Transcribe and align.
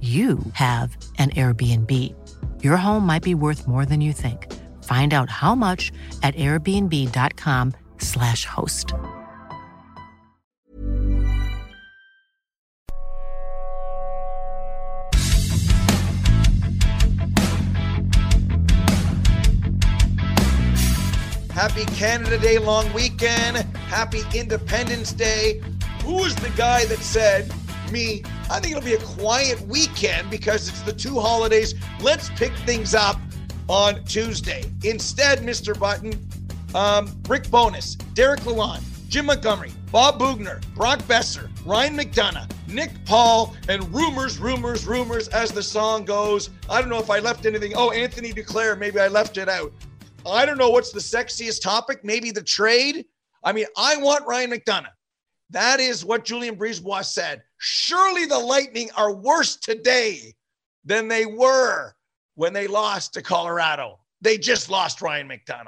you 0.00 0.38
have 0.52 0.96
an 1.18 1.30
Airbnb. 1.30 2.14
Your 2.62 2.76
home 2.76 3.04
might 3.04 3.24
be 3.24 3.34
worth 3.34 3.66
more 3.66 3.84
than 3.84 4.00
you 4.00 4.12
think. 4.12 4.46
Find 4.84 5.12
out 5.12 5.28
how 5.28 5.56
much 5.56 5.90
at 6.22 6.36
airbnb.com/slash 6.36 8.44
host. 8.44 8.94
Happy 21.58 21.84
Canada 21.96 22.38
Day 22.38 22.58
long 22.58 22.92
weekend. 22.92 23.56
Happy 23.88 24.20
Independence 24.32 25.12
Day. 25.12 25.60
Who 26.04 26.24
is 26.24 26.36
the 26.36 26.50
guy 26.50 26.84
that 26.84 27.00
said, 27.00 27.52
me, 27.90 28.22
I 28.50 28.60
think 28.60 28.76
it'll 28.76 28.84
be 28.84 28.94
a 28.94 28.98
quiet 28.98 29.60
weekend 29.62 30.30
because 30.30 30.68
it's 30.68 30.80
the 30.82 30.92
two 30.92 31.20
holidays. 31.20 31.74
Let's 32.00 32.30
pick 32.30 32.52
things 32.58 32.94
up 32.94 33.20
on 33.68 34.02
Tuesday. 34.04 34.64
Instead, 34.84 35.40
Mr. 35.40 35.78
Button, 35.78 36.14
um, 36.74 37.14
Rick 37.28 37.50
Bowness, 37.50 37.96
Derek 38.14 38.40
Lalonde, 38.40 38.82
Jim 39.08 39.26
Montgomery, 39.26 39.72
Bob 39.92 40.18
Boughner, 40.18 40.60
Brock 40.74 41.00
Boeser, 41.00 41.50
Ryan 41.66 41.96
McDonagh, 41.96 42.50
Nick 42.68 42.92
Paul, 43.04 43.54
and 43.68 43.82
rumors, 43.94 44.38
rumors, 44.38 44.86
rumors 44.86 45.28
as 45.28 45.50
the 45.50 45.62
song 45.62 46.04
goes. 46.04 46.50
I 46.68 46.80
don't 46.80 46.90
know 46.90 46.98
if 46.98 47.10
I 47.10 47.18
left 47.18 47.46
anything. 47.46 47.72
Oh, 47.74 47.90
Anthony 47.90 48.32
Duclair, 48.32 48.78
maybe 48.78 48.98
I 49.00 49.08
left 49.08 49.36
it 49.36 49.48
out. 49.48 49.72
I 50.26 50.44
don't 50.44 50.58
know 50.58 50.70
what's 50.70 50.92
the 50.92 51.00
sexiest 51.00 51.62
topic. 51.62 52.04
Maybe 52.04 52.30
the 52.30 52.42
trade. 52.42 53.06
I 53.44 53.52
mean, 53.52 53.66
I 53.76 53.96
want 53.96 54.26
Ryan 54.26 54.50
McDonagh. 54.50 54.88
That 55.50 55.80
is 55.80 56.04
what 56.04 56.24
Julien 56.24 56.56
BriseBois 56.56 57.04
said. 57.04 57.42
Surely 57.58 58.26
the 58.26 58.38
Lightning 58.38 58.90
are 58.96 59.12
worse 59.14 59.56
today 59.56 60.34
than 60.84 61.08
they 61.08 61.26
were 61.26 61.94
when 62.34 62.52
they 62.52 62.66
lost 62.66 63.14
to 63.14 63.22
Colorado. 63.22 63.98
They 64.20 64.36
just 64.38 64.70
lost 64.70 65.00
Ryan 65.00 65.28
McDonagh. 65.28 65.66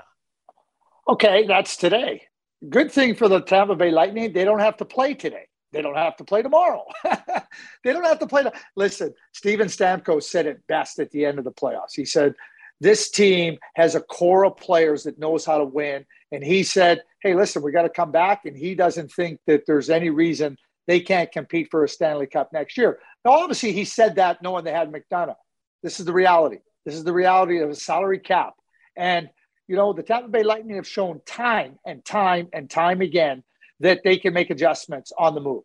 Okay, 1.08 1.46
that's 1.46 1.76
today. 1.76 2.22
Good 2.68 2.92
thing 2.92 3.14
for 3.14 3.28
the 3.28 3.40
Tampa 3.40 3.74
Bay 3.74 3.90
Lightning, 3.90 4.32
they 4.32 4.44
don't 4.44 4.60
have 4.60 4.76
to 4.78 4.84
play 4.84 5.14
today. 5.14 5.46
They 5.72 5.82
don't 5.82 5.96
have 5.96 6.16
to 6.16 6.24
play 6.24 6.42
tomorrow. 6.42 6.84
they 7.04 7.92
don't 7.92 8.04
have 8.04 8.18
to 8.18 8.26
play. 8.26 8.42
To- 8.42 8.52
Listen, 8.76 9.14
Steven 9.32 9.68
Stamkos 9.68 10.24
said 10.24 10.46
it 10.46 10.66
best 10.66 10.98
at 10.98 11.10
the 11.10 11.24
end 11.24 11.38
of 11.38 11.44
the 11.44 11.52
playoffs. 11.52 11.94
He 11.94 12.04
said, 12.04 12.34
This 12.80 13.10
team 13.10 13.56
has 13.76 13.94
a 13.94 14.00
core 14.00 14.44
of 14.44 14.56
players 14.56 15.04
that 15.04 15.18
knows 15.18 15.44
how 15.44 15.58
to 15.58 15.64
win. 15.64 16.04
And 16.32 16.44
he 16.44 16.62
said, 16.62 17.02
Hey, 17.22 17.34
listen, 17.34 17.62
we 17.62 17.72
got 17.72 17.82
to 17.82 17.88
come 17.88 18.12
back. 18.12 18.44
And 18.44 18.56
he 18.56 18.74
doesn't 18.74 19.12
think 19.12 19.40
that 19.46 19.66
there's 19.66 19.90
any 19.90 20.10
reason 20.10 20.56
they 20.86 21.00
can't 21.00 21.30
compete 21.30 21.68
for 21.70 21.84
a 21.84 21.88
Stanley 21.88 22.26
Cup 22.26 22.52
next 22.52 22.76
year. 22.76 22.98
Now, 23.24 23.32
obviously, 23.32 23.72
he 23.72 23.84
said 23.84 24.16
that 24.16 24.42
knowing 24.42 24.64
they 24.64 24.72
had 24.72 24.92
McDonagh. 24.92 25.36
This 25.82 26.00
is 26.00 26.06
the 26.06 26.12
reality. 26.12 26.58
This 26.84 26.94
is 26.94 27.04
the 27.04 27.12
reality 27.12 27.58
of 27.58 27.70
a 27.70 27.74
salary 27.74 28.18
cap. 28.18 28.54
And, 28.96 29.30
you 29.68 29.76
know, 29.76 29.92
the 29.92 30.02
Tampa 30.02 30.28
Bay 30.28 30.42
Lightning 30.42 30.76
have 30.76 30.86
shown 30.86 31.20
time 31.26 31.78
and 31.84 32.04
time 32.04 32.48
and 32.52 32.68
time 32.68 33.02
again 33.02 33.44
that 33.80 34.00
they 34.04 34.16
can 34.18 34.34
make 34.34 34.50
adjustments 34.50 35.12
on 35.16 35.34
the 35.34 35.40
move. 35.40 35.64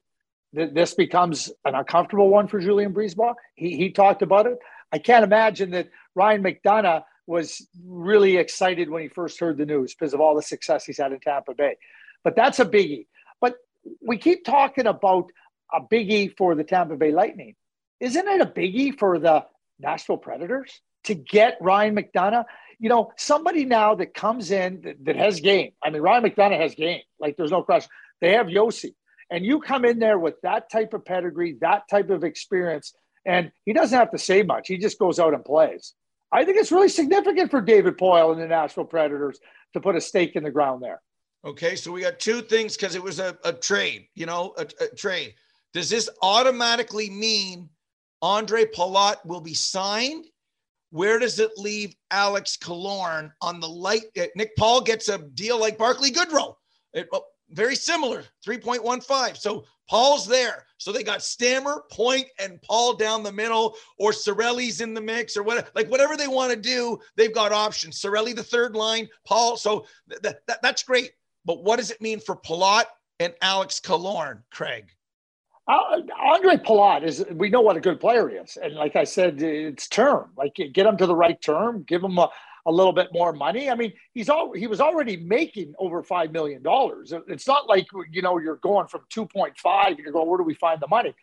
This 0.53 0.93
becomes 0.93 1.51
an 1.65 1.75
uncomfortable 1.75 2.29
one 2.29 2.47
for 2.47 2.59
Julien 2.59 2.93
BriseBois. 2.93 3.35
He, 3.55 3.75
he 3.75 3.91
talked 3.91 4.21
about 4.21 4.45
it. 4.45 4.57
I 4.91 4.99
can't 4.99 5.25
imagine 5.25 5.71
that 5.71 5.89
Ryan 6.13 6.43
McDonagh 6.43 7.03
was 7.27 7.67
really 7.85 8.37
excited 8.37 8.89
when 8.89 9.01
he 9.01 9.07
first 9.07 9.39
heard 9.39 9.57
the 9.57 9.65
news 9.65 9.93
because 9.93 10.13
of 10.13 10.21
all 10.21 10.35
the 10.35 10.41
success 10.41 10.85
he's 10.85 10.97
had 10.97 11.11
in 11.11 11.19
Tampa 11.19 11.53
Bay. 11.53 11.77
But 12.23 12.35
that's 12.35 12.59
a 12.59 12.65
biggie. 12.65 13.07
But 13.41 13.55
we 14.01 14.17
keep 14.17 14.45
talking 14.45 14.87
about 14.87 15.31
a 15.73 15.81
biggie 15.81 16.35
for 16.37 16.55
the 16.55 16.63
Tampa 16.63 16.95
Bay 16.95 17.11
Lightning. 17.11 17.55
Isn't 17.99 18.27
it 18.27 18.41
a 18.41 18.45
biggie 18.45 18.97
for 18.97 19.19
the 19.19 19.45
Nashville 19.79 20.17
Predators 20.17 20.81
to 21.05 21.15
get 21.15 21.57
Ryan 21.61 21.95
McDonagh? 21.95 22.45
You 22.79 22.89
know, 22.89 23.11
somebody 23.17 23.65
now 23.65 23.95
that 23.95 24.13
comes 24.13 24.51
in 24.51 24.81
that, 24.81 25.03
that 25.05 25.15
has 25.15 25.39
game. 25.39 25.71
I 25.83 25.89
mean, 25.89 26.01
Ryan 26.01 26.23
McDonagh 26.23 26.59
has 26.59 26.75
game. 26.75 27.01
Like, 27.19 27.37
there's 27.37 27.51
no 27.51 27.63
question. 27.63 27.89
They 28.21 28.33
have 28.33 28.47
Josi. 28.47 28.93
And 29.29 29.45
you 29.45 29.59
come 29.59 29.85
in 29.85 29.99
there 29.99 30.19
with 30.19 30.39
that 30.41 30.69
type 30.69 30.93
of 30.93 31.05
pedigree, 31.05 31.57
that 31.61 31.83
type 31.89 32.09
of 32.09 32.23
experience, 32.23 32.93
and 33.25 33.51
he 33.65 33.73
doesn't 33.73 33.97
have 33.97 34.11
to 34.11 34.19
say 34.19 34.43
much. 34.43 34.67
He 34.67 34.77
just 34.77 34.99
goes 34.99 35.19
out 35.19 35.33
and 35.33 35.43
plays. 35.43 35.93
I 36.35 36.43
think 36.43 36.57
it's 36.57 36.71
really 36.71 36.89
significant 36.89 37.49
for 37.49 37.61
David 37.61 37.97
Poile 37.97 38.33
and 38.33 38.41
the 38.41 38.47
Nashville 38.47 38.83
Predators 38.83 39.39
to 39.71 39.79
put 39.79 39.95
a 39.95 40.01
stake 40.01 40.35
in 40.35 40.43
the 40.43 40.51
ground 40.51 40.83
there. 40.83 41.01
Okay, 41.45 41.77
so 41.77 41.93
we 41.93 42.01
got 42.01 42.19
two 42.19 42.41
things 42.41 42.75
because 42.75 42.93
it 42.93 43.01
was 43.01 43.19
a, 43.19 43.37
a 43.45 43.53
trade, 43.53 44.07
you 44.15 44.25
know, 44.25 44.53
a, 44.57 44.67
a, 44.81 44.87
trade. 44.97 45.33
Does 45.73 45.89
this 45.89 46.09
automatically 46.21 47.09
mean 47.09 47.69
Andre 48.21 48.65
Palat 48.65 49.25
will 49.25 49.39
be 49.39 49.53
signed? 49.53 50.25
Where 50.89 51.19
does 51.19 51.39
it 51.39 51.51
leave 51.55 51.95
Alex 52.11 52.57
Killorn 52.57 53.31
on 53.41 53.61
the 53.61 53.69
light? 53.69 54.03
Uh, 54.19 54.25
Nick 54.35 54.57
Paul 54.57 54.81
gets 54.81 55.07
a 55.07 55.19
deal 55.19 55.57
like 55.57 55.77
Barclay 55.77 56.11
Goodrow. 56.11 56.55
It, 56.93 57.07
well, 57.13 57.27
very 57.51 57.75
similar, 57.75 58.23
3.15. 58.45 59.37
So 59.37 59.65
Paul's 59.89 60.27
there. 60.27 60.65
So 60.77 60.91
they 60.91 61.03
got 61.03 61.21
Stammer, 61.21 61.83
Point, 61.91 62.27
and 62.39 62.61
Paul 62.61 62.95
down 62.95 63.23
the 63.23 63.31
middle, 63.31 63.75
or 63.97 64.11
Cirelli's 64.11 64.81
in 64.81 64.93
the 64.93 65.01
mix, 65.01 65.37
or 65.37 65.43
what, 65.43 65.69
like 65.75 65.89
whatever 65.89 66.17
they 66.17 66.27
want 66.27 66.51
to 66.51 66.59
do, 66.59 66.99
they've 67.15 67.33
got 67.33 67.51
options. 67.51 68.01
Cirelli, 68.01 68.35
the 68.35 68.43
third 68.43 68.75
line, 68.75 69.07
Paul. 69.25 69.57
So 69.57 69.85
th- 70.09 70.21
th- 70.21 70.59
that's 70.61 70.83
great. 70.83 71.11
But 71.45 71.63
what 71.63 71.77
does 71.77 71.91
it 71.91 72.01
mean 72.01 72.19
for 72.19 72.35
Palat 72.35 72.85
and 73.19 73.33
Alex 73.41 73.79
Killorn, 73.79 74.41
Craig? 74.51 74.89
Uh, 75.67 76.01
Andre 76.19 76.57
Palat 76.57 77.03
is, 77.03 77.25
we 77.31 77.49
know 77.49 77.61
what 77.61 77.77
a 77.77 77.81
good 77.81 77.99
player 77.99 78.29
he 78.29 78.35
is. 78.35 78.57
And 78.61 78.75
like 78.75 78.95
I 78.95 79.03
said, 79.03 79.41
it's 79.41 79.87
term. 79.87 80.31
Like 80.37 80.55
get 80.55 80.85
him 80.85 80.97
to 80.97 81.07
the 81.07 81.15
right 81.15 81.41
term, 81.41 81.83
give 81.83 82.03
him 82.03 82.17
a, 82.17 82.29
a 82.65 82.71
little 82.71 82.93
bit 82.93 83.09
more 83.13 83.31
money. 83.31 83.69
I 83.69 83.75
mean, 83.75 83.93
he's 84.13 84.29
all 84.29 84.53
he 84.53 84.67
was 84.67 84.81
already 84.81 85.17
making 85.17 85.73
over 85.77 86.01
five 86.03 86.31
million 86.31 86.63
dollars. 86.63 87.13
It's 87.27 87.47
not 87.47 87.67
like 87.67 87.85
you 88.11 88.21
know 88.21 88.37
you're 88.39 88.57
going 88.57 88.87
from 88.87 89.01
two 89.09 89.25
point 89.25 89.57
five 89.57 89.99
you're 89.99 90.11
going, 90.11 90.27
where 90.27 90.37
do 90.37 90.43
we 90.43 90.55
find 90.55 90.79
the 90.79 90.87
money? 90.87 91.13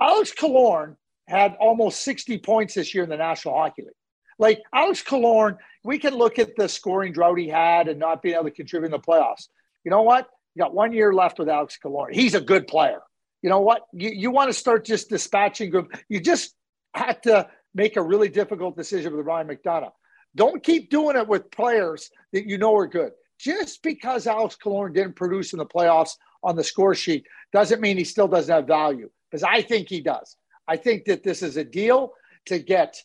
Alex 0.00 0.32
Killorn 0.36 0.96
had 1.28 1.54
almost 1.60 2.02
60 2.02 2.38
points 2.38 2.74
this 2.74 2.94
year 2.94 3.04
in 3.04 3.10
the 3.10 3.16
National 3.16 3.54
Hockey 3.54 3.82
League. 3.82 3.94
Like 4.38 4.62
Alex 4.74 5.02
Killorn, 5.02 5.58
we 5.84 5.98
can 5.98 6.14
look 6.14 6.38
at 6.38 6.56
the 6.56 6.68
scoring 6.68 7.12
drought 7.12 7.38
he 7.38 7.48
had 7.48 7.88
and 7.88 8.00
not 8.00 8.22
being 8.22 8.34
able 8.34 8.44
to 8.44 8.50
contribute 8.50 8.86
in 8.86 8.92
the 8.92 8.98
playoffs. 8.98 9.48
You 9.84 9.90
know 9.90 10.02
what? 10.02 10.28
You 10.54 10.62
got 10.62 10.74
one 10.74 10.92
year 10.92 11.12
left 11.12 11.38
with 11.38 11.48
Alex 11.48 11.78
Killorn. 11.82 12.12
He's 12.12 12.34
a 12.34 12.40
good 12.40 12.66
player. 12.66 13.00
You 13.42 13.50
know 13.50 13.60
what? 13.60 13.86
You, 13.92 14.10
you 14.10 14.30
want 14.30 14.48
to 14.48 14.54
start 14.54 14.84
just 14.84 15.08
dispatching 15.08 15.70
group. 15.70 15.92
You 16.08 16.20
just 16.20 16.54
had 16.94 17.22
to 17.24 17.48
make 17.74 17.96
a 17.96 18.02
really 18.02 18.28
difficult 18.28 18.76
decision 18.76 19.14
with 19.16 19.24
Ryan 19.24 19.48
McDonagh. 19.48 19.92
Don't 20.36 20.62
keep 20.62 20.90
doing 20.90 21.16
it 21.16 21.26
with 21.26 21.50
players 21.50 22.10
that 22.32 22.46
you 22.46 22.58
know 22.58 22.76
are 22.76 22.86
good. 22.86 23.12
Just 23.38 23.82
because 23.82 24.26
Alex 24.26 24.56
Killorn 24.62 24.94
didn't 24.94 25.16
produce 25.16 25.52
in 25.52 25.58
the 25.58 25.66
playoffs 25.66 26.16
on 26.42 26.56
the 26.56 26.64
score 26.64 26.94
sheet 26.94 27.26
doesn't 27.52 27.80
mean 27.80 27.96
he 27.96 28.04
still 28.04 28.28
doesn't 28.28 28.54
have 28.54 28.66
value, 28.66 29.10
because 29.30 29.42
I 29.42 29.62
think 29.62 29.88
he 29.88 30.00
does. 30.00 30.36
I 30.68 30.76
think 30.76 31.06
that 31.06 31.22
this 31.22 31.42
is 31.42 31.56
a 31.56 31.64
deal 31.64 32.12
to 32.46 32.58
get 32.58 33.02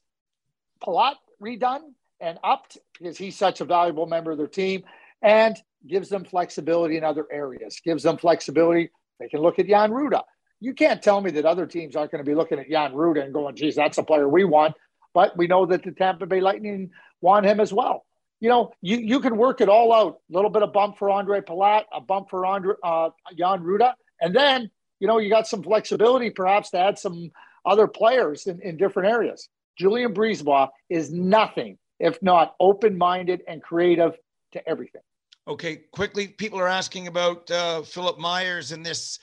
Palat 0.84 1.16
redone 1.42 1.94
and 2.20 2.38
upped 2.44 2.78
because 2.98 3.18
he's 3.18 3.38
such 3.38 3.62
a 3.62 3.66
valuable 3.66 4.06
member 4.06 4.32
of 4.32 4.38
their 4.38 4.48
team 4.48 4.84
and 5.22 5.58
gives 5.88 6.10
them 6.10 6.24
flexibility 6.24 6.98
in 6.98 7.04
other 7.04 7.26
areas, 7.32 7.80
gives 7.84 8.04
them 8.04 8.18
flexibility. 8.18 8.90
They 9.20 9.28
can 9.28 9.42
look 9.42 9.60
at 9.60 9.68
Jan 9.68 9.92
Rutta. 9.92 10.24
You 10.60 10.74
can't 10.74 11.02
tell 11.02 11.22
me 11.22 11.32
that 11.32 11.46
other 11.46 11.66
teams 11.66 11.96
aren't 11.96 12.12
going 12.12 12.24
to 12.24 12.30
be 12.30 12.36
looking 12.36 12.60
at 12.60 12.70
Jan 12.70 12.94
Rutta 12.94 13.24
and 13.24 13.34
going, 13.34 13.56
geez, 13.56 13.76
that's 13.76 13.98
a 13.98 14.04
player 14.04 14.28
we 14.28 14.44
want. 14.44 14.76
But 15.14 15.38
we 15.38 15.48
know 15.48 15.66
that 15.68 15.84
the 15.84 15.92
Tampa 15.92 16.26
Bay 16.26 16.42
Lightning 16.42 16.92
want 17.26 17.46
him 17.46 17.60
as 17.60 17.74
well. 17.74 18.06
You 18.40 18.50
know, 18.50 18.72
you, 18.82 18.98
you 18.98 19.20
can 19.20 19.38
work 19.38 19.60
it 19.60 19.70
all 19.70 19.92
out. 19.92 20.20
A 20.30 20.34
little 20.36 20.52
bit 20.52 20.62
of 20.62 20.72
bump 20.72 20.98
for 20.98 21.10
Andre 21.10 21.42
Palat, 21.42 21.84
a 21.92 22.00
bump 22.00 22.30
for 22.30 22.46
Andre, 22.46 22.76
uh, 22.84 23.10
Jan 23.38 23.64
Rutta. 23.64 23.94
And 24.22 24.36
then, 24.36 24.70
you 25.00 25.08
know, 25.08 25.18
you 25.18 25.30
got 25.30 25.48
some 25.48 25.64
flexibility 25.64 26.30
perhaps 26.30 26.70
to 26.72 26.80
add 26.80 27.00
some 27.00 27.32
other 27.66 27.88
players 27.88 28.46
in, 28.46 28.62
in 28.62 28.78
different 28.78 29.10
areas. 29.10 29.50
Julien 29.78 30.14
BriseBois 30.14 30.70
is 30.90 31.12
nothing 31.12 31.78
if 32.00 32.22
not 32.22 32.56
open 32.60 32.98
minded 32.98 33.42
and 33.48 33.62
creative 33.62 34.14
to 34.52 34.70
everything. 34.70 35.02
Okay, 35.48 35.78
quickly, 35.92 36.28
people 36.28 36.60
are 36.60 36.68
asking 36.68 37.08
about 37.08 37.50
uh, 37.52 37.82
Philippe 37.82 38.22
Myers 38.22 38.72
and 38.72 38.86
this 38.86 39.20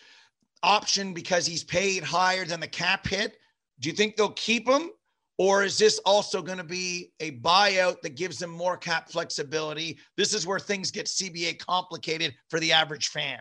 option 0.63 1.15
because 1.15 1.47
he's 1.47 1.65
paid 1.65 2.03
higher 2.03 2.45
than 2.45 2.61
the 2.61 2.69
cap 2.69 3.07
hit. 3.07 3.39
Do 3.81 3.89
you 3.89 3.95
think 3.95 4.17
they'll 4.17 4.31
keep 4.31 4.69
him? 4.69 4.91
Or 5.38 5.64
is 5.64 5.79
this 5.79 5.99
also 6.05 6.43
going 6.43 6.58
to 6.58 6.64
be 6.64 7.11
a 7.20 7.32
buyout 7.32 8.00
that 8.02 8.17
gives 8.17 8.38
them 8.38 8.50
more 8.50 8.76
cap 8.76 9.11
flexibility? 9.11 9.99
This 10.17 10.34
is 10.34 10.46
where 10.46 10.58
things 10.58 10.90
get 10.90 11.06
CBA 11.06 11.58
complicated 11.58 12.34
for 12.50 12.61
the 12.61 12.73
average 12.73 13.08
fan. 13.08 13.40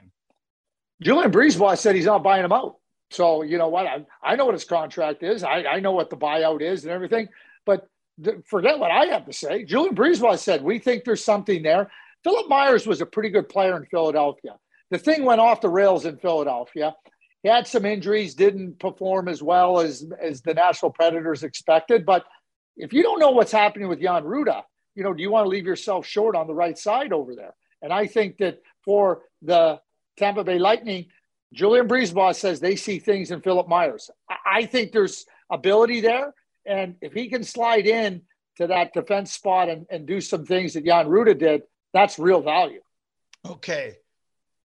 Julien 1.02 1.32
BriseBois 1.32 1.78
said 1.78 1.96
he's 1.96 2.06
not 2.06 2.24
buying 2.24 2.46
him 2.46 2.54
out. 2.54 2.76
So, 3.10 3.42
you 3.42 3.58
know 3.58 3.68
what? 3.68 3.88
I, 3.88 4.06
I 4.24 4.36
know 4.36 4.46
what 4.46 4.54
his 4.54 4.64
contract 4.64 5.22
is. 5.22 5.44
I, 5.44 5.64
I 5.64 5.80
know 5.80 5.92
what 5.92 6.10
the 6.10 6.18
buyout 6.18 6.62
is 6.62 6.84
and 6.84 6.94
everything. 6.94 7.28
But 7.66 7.88
forget 8.46 8.80
what 8.80 8.92
I 8.92 9.06
have 9.08 9.26
to 9.26 9.34
say. 9.34 9.64
Julien 9.66 9.96
BriseBois 9.96 10.40
said, 10.40 10.64
we 10.64 10.80
think 10.80 11.04
there's 11.04 11.24
something 11.24 11.62
there. 11.62 11.92
Philippe 12.24 12.48
Myers 12.48 12.88
was 12.88 13.02
a 13.02 13.06
pretty 13.06 13.30
good 13.30 13.50
player 13.50 13.76
in 13.76 13.86
Philadelphia. 13.86 14.56
The 14.92 14.98
thing 14.98 15.26
went 15.26 15.42
off 15.42 15.62
the 15.62 15.70
rails 15.70 16.06
in 16.06 16.18
Philadelphia. 16.18 16.94
He 17.44 17.50
had 17.50 17.68
some 17.68 17.86
injuries, 17.86 18.36
didn't 18.36 18.80
perform 18.80 19.28
as 19.28 19.42
well 19.42 19.80
as, 19.80 20.06
as 20.22 20.42
the 20.42 20.54
Nashville 20.54 20.92
Predators 20.92 21.44
expected. 21.44 22.06
But 22.06 22.26
if 22.78 22.94
you 22.94 23.02
don't 23.02 23.20
know 23.20 23.32
what's 23.32 23.52
happening 23.52 23.88
with 23.88 24.00
Jan 24.02 24.24
Rutta, 24.24 24.62
you 24.96 25.04
know, 25.04 25.14
do 25.14 25.24
you 25.24 25.32
want 25.32 25.46
to 25.46 25.50
leave 25.50 25.66
yourself 25.66 26.06
short 26.06 26.36
on 26.36 26.48
the 26.48 26.54
right 26.54 26.78
side 26.78 27.14
over 27.14 27.36
there? 27.36 27.56
And 27.82 27.92
I 27.92 28.06
think 28.06 28.38
that 28.38 28.60
for 28.86 29.24
the 29.42 29.80
Tampa 30.18 30.44
Bay 30.44 30.60
Lightning, 30.60 31.08
Julien 31.54 31.88
BriseBois 31.88 32.36
says 32.36 32.60
they 32.60 32.76
see 32.76 33.00
things 33.00 33.32
in 33.32 33.42
Philippe 33.42 33.70
Myers. 33.70 34.10
I 34.46 34.66
think 34.66 34.92
there's 34.92 35.26
ability 35.52 36.02
there. 36.02 36.34
And 36.66 36.96
if 37.02 37.14
he 37.14 37.28
can 37.28 37.44
slide 37.44 37.88
in 37.88 38.22
to 38.58 38.68
that 38.68 38.94
defense 38.94 39.32
spot 39.32 39.68
and, 39.70 39.86
and 39.90 40.06
do 40.06 40.22
some 40.22 40.46
things 40.46 40.74
that 40.74 40.86
Jan 40.86 41.08
Rutta 41.08 41.38
did, 41.38 41.64
that's 41.94 42.20
real 42.20 42.42
value. 42.42 42.82
Okay. 43.46 43.98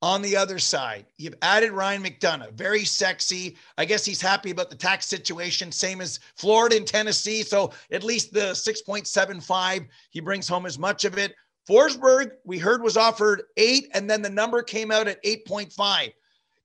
On 0.03 0.21
the 0.21 0.37
other 0.37 0.59
side, 0.59 1.07
you've 1.17 1.37
added 1.41 1.73
Ryan 1.73 2.05
McDonagh, 2.05 2.53
very 2.53 2.85
sexy. 2.85 3.57
I 3.79 3.87
guess 3.87 4.05
he's 4.05 4.21
happy 4.21 4.51
about 4.51 4.69
the 4.69 4.77
tax 4.77 5.07
situation, 5.07 5.73
same 5.73 6.01
as 6.01 6.21
Florida 6.37 6.77
and 6.77 6.87
Tennessee. 6.87 7.43
So 7.43 7.73
at 7.91 8.05
least 8.05 8.33
the 8.33 8.53
6.75, 8.53 9.87
he 10.11 10.21
brings 10.21 10.47
home 10.47 10.67
as 10.67 10.79
much 10.79 11.05
of 11.05 11.17
it. 11.17 11.35
Forsberg, 11.69 12.33
we 12.45 12.59
heard 12.59 12.83
was 12.83 12.97
offered 12.97 13.43
eight, 13.57 13.89
and 13.95 14.09
then 14.09 14.23
the 14.23 14.31
number 14.31 14.63
came 14.63 14.91
out 14.91 15.09
at 15.09 15.23
8.5. 15.25 16.13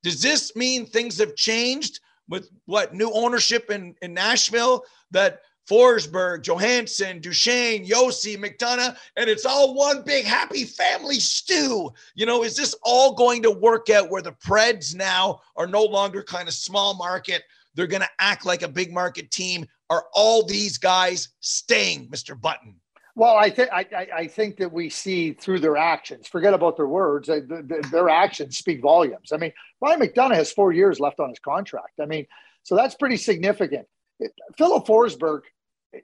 Does 0.04 0.22
this 0.22 0.56
mean 0.56 0.86
things 0.86 1.18
have 1.18 1.36
changed 1.36 2.02
with 2.28 2.50
what 2.66 2.94
new 2.94 3.12
ownership 3.14 3.72
in, 3.72 3.96
in 4.02 4.14
Nashville? 4.14 4.84
that 5.12 5.42
Forsberg, 5.72 6.42
Johansen, 6.42 7.22
Duchene, 7.22 7.88
Josi, 7.88 8.38
McDonagh, 8.38 8.98
and 9.16 9.30
it's 9.30 9.46
all 9.46 9.74
one 9.74 10.02
big 10.02 10.26
happy 10.26 10.66
family 10.66 11.16
stew. 11.16 11.90
You 12.14 12.26
know, 12.26 12.44
is 12.44 12.58
this 12.58 12.76
all 12.84 13.14
going 13.14 13.42
to 13.44 13.52
work 13.52 13.90
out 13.90 14.10
where 14.10 14.22
the 14.22 14.34
Preds 14.34 14.94
now 14.94 15.40
are 15.56 15.68
no 15.68 15.84
longer 15.84 16.24
kind 16.24 16.50
of 16.50 16.54
small 16.54 16.96
market? 16.96 17.44
They're 17.74 17.88
going 17.88 18.02
to 18.02 18.10
act 18.20 18.46
like 18.46 18.64
a 18.64 18.68
big 18.68 18.92
market 18.92 19.32
team. 19.32 19.66
Are 19.90 20.04
all 20.14 20.46
these 20.46 20.78
guys 20.78 21.30
staying, 21.40 22.10
Mr. 22.10 22.40
Button? 22.40 22.76
Well, 23.16 23.36
I 23.36 23.50
think 23.50 23.70
I, 23.72 24.28
think 24.28 24.58
that 24.58 24.72
we 24.72 24.90
see 24.90 25.34
through 25.34 25.60
their 25.60 25.78
actions. 25.78 26.28
Forget 26.28 26.54
about 26.54 26.76
their 26.76 26.88
words; 26.88 27.30
their 27.30 28.10
actions 28.10 28.58
speak 28.58 28.82
volumes. 28.82 29.32
I 29.34 29.38
mean, 29.38 29.52
Ryan 29.82 30.02
McDonagh 30.02 30.36
has 30.36 30.52
four 30.52 30.72
years 30.72 31.00
left 31.00 31.20
on 31.20 31.30
his 31.30 31.40
contract. 31.40 32.00
I 32.02 32.06
mean, 32.06 32.26
so 32.64 32.76
that's 32.76 32.96
pretty 32.96 33.18
significant. 33.18 33.86
Filip 34.58 34.86
Forsberg 34.86 35.42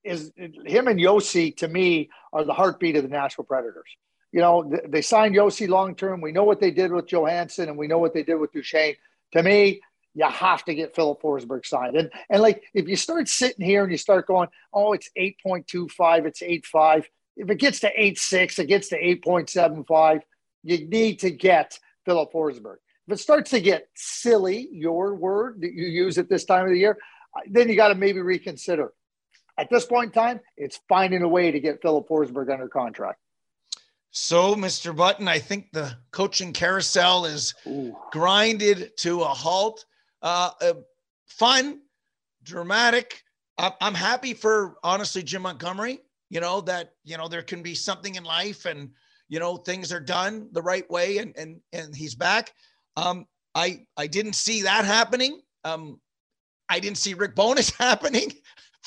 is 0.03 0.31
him 0.37 0.87
and 0.87 0.99
Josi 0.99 1.55
to 1.57 1.67
me 1.67 2.09
are 2.33 2.43
the 2.43 2.53
heartbeat 2.53 2.95
of 2.95 3.03
the 3.03 3.09
Nashville 3.09 3.45
Predators. 3.45 3.89
You 4.31 4.41
know, 4.41 4.71
they 4.87 5.01
signed 5.01 5.35
Josi 5.35 5.67
long 5.67 5.95
term. 5.95 6.21
We 6.21 6.31
know 6.31 6.43
what 6.43 6.59
they 6.59 6.71
did 6.71 6.91
with 6.91 7.07
Johansen 7.07 7.69
and 7.69 7.77
we 7.77 7.87
know 7.87 7.97
what 7.97 8.13
they 8.13 8.23
did 8.23 8.35
with 8.35 8.51
Duchene. 8.51 8.95
To 9.33 9.43
me, 9.43 9.81
you 10.13 10.25
have 10.25 10.65
to 10.65 10.73
get 10.73 10.95
Filip 10.95 11.21
Forsberg 11.21 11.65
signed. 11.65 11.95
And 11.95 12.11
and 12.29 12.41
like 12.41 12.63
if 12.73 12.87
you 12.87 12.95
start 12.95 13.29
sitting 13.29 13.65
here 13.65 13.83
and 13.83 13.91
you 13.91 13.97
start 13.97 14.27
going, 14.27 14.49
oh, 14.73 14.93
it's 14.93 15.09
8.25, 15.17 16.25
it's 16.25 16.41
8.5. 16.41 17.05
If 17.37 17.49
it 17.49 17.55
gets 17.55 17.79
to 17.81 17.93
8.6, 17.93 18.59
it 18.59 18.65
gets 18.65 18.89
to 18.89 19.01
8.75, 19.01 20.21
you 20.63 20.87
need 20.87 21.19
to 21.19 21.29
get 21.29 21.79
Filip 22.03 22.31
Forsberg. 22.33 22.77
If 23.07 23.13
it 23.13 23.19
starts 23.19 23.51
to 23.51 23.61
get 23.61 23.87
silly, 23.95 24.67
your 24.71 25.15
word 25.15 25.61
that 25.61 25.73
you 25.73 25.85
use 25.85 26.17
at 26.17 26.29
this 26.29 26.43
time 26.43 26.65
of 26.65 26.71
the 26.71 26.79
year, 26.79 26.97
then 27.49 27.69
you 27.69 27.75
got 27.75 27.89
to 27.89 27.95
maybe 27.95 28.19
reconsider. 28.19 28.91
At 29.57 29.69
this 29.69 29.85
point 29.85 30.15
in 30.15 30.21
time, 30.21 30.39
it's 30.55 30.79
finding 30.87 31.23
a 31.23 31.27
way 31.27 31.51
to 31.51 31.59
get 31.59 31.81
Filip 31.81 32.07
Forsberg 32.07 32.51
under 32.51 32.67
contract. 32.67 33.19
So, 34.11 34.55
Mr. 34.55 34.95
Button, 34.95 35.27
I 35.27 35.39
think 35.39 35.71
the 35.71 35.95
coaching 36.11 36.53
carousel 36.53 37.25
is 37.25 37.53
Ooh. 37.67 37.95
grinded 38.11 38.95
to 38.97 39.21
a 39.21 39.25
halt. 39.25 39.85
Uh, 40.21 40.51
uh, 40.61 40.73
fun, 41.27 41.81
dramatic. 42.43 43.23
I'm 43.59 43.95
happy 43.95 44.33
for 44.33 44.77
honestly 44.83 45.23
Jim 45.23 45.41
Montgomery. 45.41 45.99
You 46.29 46.41
know 46.41 46.61
that 46.61 46.93
you 47.03 47.17
know 47.17 47.27
there 47.27 47.41
can 47.41 47.63
be 47.63 47.73
something 47.73 48.15
in 48.15 48.23
life, 48.23 48.65
and 48.65 48.91
you 49.29 49.39
know 49.39 49.57
things 49.57 49.91
are 49.91 49.99
done 49.99 50.49
the 50.51 50.61
right 50.61 50.87
way, 50.91 51.17
and 51.17 51.35
and 51.37 51.59
and 51.73 51.95
he's 51.95 52.13
back. 52.13 52.53
Um, 52.95 53.25
I 53.55 53.85
I 53.95 54.05
didn't 54.07 54.33
see 54.33 54.61
that 54.63 54.85
happening. 54.85 55.41
Um, 55.63 55.99
I 56.69 56.79
didn't 56.79 56.97
see 56.97 57.15
Rick 57.15 57.35
Bowness 57.35 57.71
happening. 57.77 58.31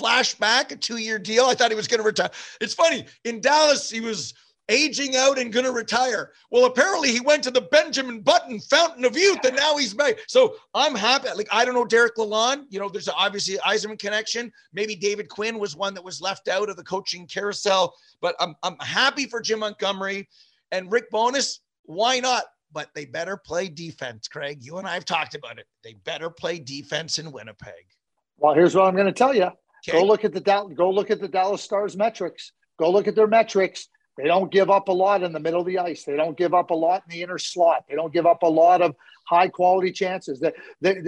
Flashback, 0.00 0.72
a 0.72 0.76
two 0.76 0.96
year 0.96 1.18
deal. 1.18 1.44
I 1.44 1.54
thought 1.54 1.70
he 1.70 1.76
was 1.76 1.88
going 1.88 2.00
to 2.00 2.06
retire. 2.06 2.30
It's 2.60 2.74
funny. 2.74 3.06
In 3.24 3.40
Dallas, 3.40 3.90
he 3.90 4.00
was 4.00 4.34
aging 4.68 5.16
out 5.16 5.38
and 5.38 5.52
going 5.52 5.66
to 5.66 5.72
retire. 5.72 6.32
Well, 6.50 6.66
apparently 6.66 7.10
he 7.10 7.20
went 7.20 7.42
to 7.44 7.50
the 7.50 7.62
Benjamin 7.62 8.20
Button 8.20 8.60
Fountain 8.60 9.04
of 9.04 9.16
Youth 9.16 9.44
and 9.44 9.56
now 9.56 9.76
he's 9.76 9.92
back. 9.92 10.20
So 10.28 10.54
I'm 10.74 10.94
happy. 10.94 11.28
Like, 11.34 11.48
I 11.50 11.64
don't 11.64 11.74
know 11.74 11.84
Derek 11.84 12.16
Lalonde. 12.16 12.66
You 12.70 12.78
know, 12.78 12.88
there's 12.88 13.08
obviously 13.08 13.56
Yzerman 13.58 13.98
connection. 13.98 14.52
Maybe 14.72 14.94
David 14.94 15.28
Quinn 15.28 15.58
was 15.58 15.74
one 15.74 15.92
that 15.94 16.04
was 16.04 16.20
left 16.20 16.48
out 16.48 16.70
of 16.70 16.76
the 16.76 16.84
coaching 16.84 17.26
carousel, 17.26 17.94
but 18.20 18.36
I'm, 18.38 18.54
I'm 18.62 18.76
happy 18.78 19.26
for 19.26 19.40
Jim 19.40 19.58
Montgomery 19.58 20.28
and 20.70 20.90
Rick 20.90 21.10
Bowness. 21.10 21.60
Why 21.84 22.20
not? 22.20 22.44
but 22.72 22.88
they 22.94 23.04
better 23.04 23.36
play 23.36 23.68
defense, 23.68 24.28
Craig. 24.28 24.58
You 24.62 24.78
and 24.78 24.86
I 24.86 24.94
have 24.94 25.04
talked 25.04 25.34
about 25.34 25.58
it. 25.58 25.66
They 25.82 25.94
better 26.04 26.30
play 26.30 26.58
defense 26.58 27.18
in 27.18 27.32
Winnipeg. 27.32 27.84
Well, 28.38 28.54
here's 28.54 28.74
what 28.74 28.86
I'm 28.86 28.94
going 28.94 29.06
to 29.06 29.12
tell 29.12 29.34
you. 29.34 29.50
Okay. 29.88 29.98
Go 29.98 30.04
look 30.04 30.24
at 30.24 30.32
the 30.32 30.40
go 30.74 30.90
look 30.90 31.10
at 31.10 31.20
the 31.20 31.28
Dallas 31.28 31.62
Stars 31.62 31.96
metrics. 31.96 32.52
Go 32.78 32.90
look 32.90 33.08
at 33.08 33.14
their 33.14 33.26
metrics. 33.26 33.88
They 34.16 34.26
don't 34.26 34.50
give 34.50 34.70
up 34.70 34.88
a 34.88 34.92
lot 34.92 35.22
in 35.22 35.32
the 35.32 35.40
middle 35.40 35.60
of 35.60 35.66
the 35.66 35.78
ice. 35.78 36.04
They 36.04 36.16
don't 36.16 36.36
give 36.36 36.52
up 36.52 36.70
a 36.70 36.74
lot 36.74 37.02
in 37.08 37.16
the 37.16 37.22
inner 37.22 37.38
slot. 37.38 37.84
They 37.88 37.94
don't 37.94 38.12
give 38.12 38.26
up 38.26 38.42
a 38.42 38.48
lot 38.48 38.82
of 38.82 38.94
high 39.26 39.48
quality 39.48 39.92
chances. 39.92 40.40
They, 40.40 40.52
they, 40.80 41.00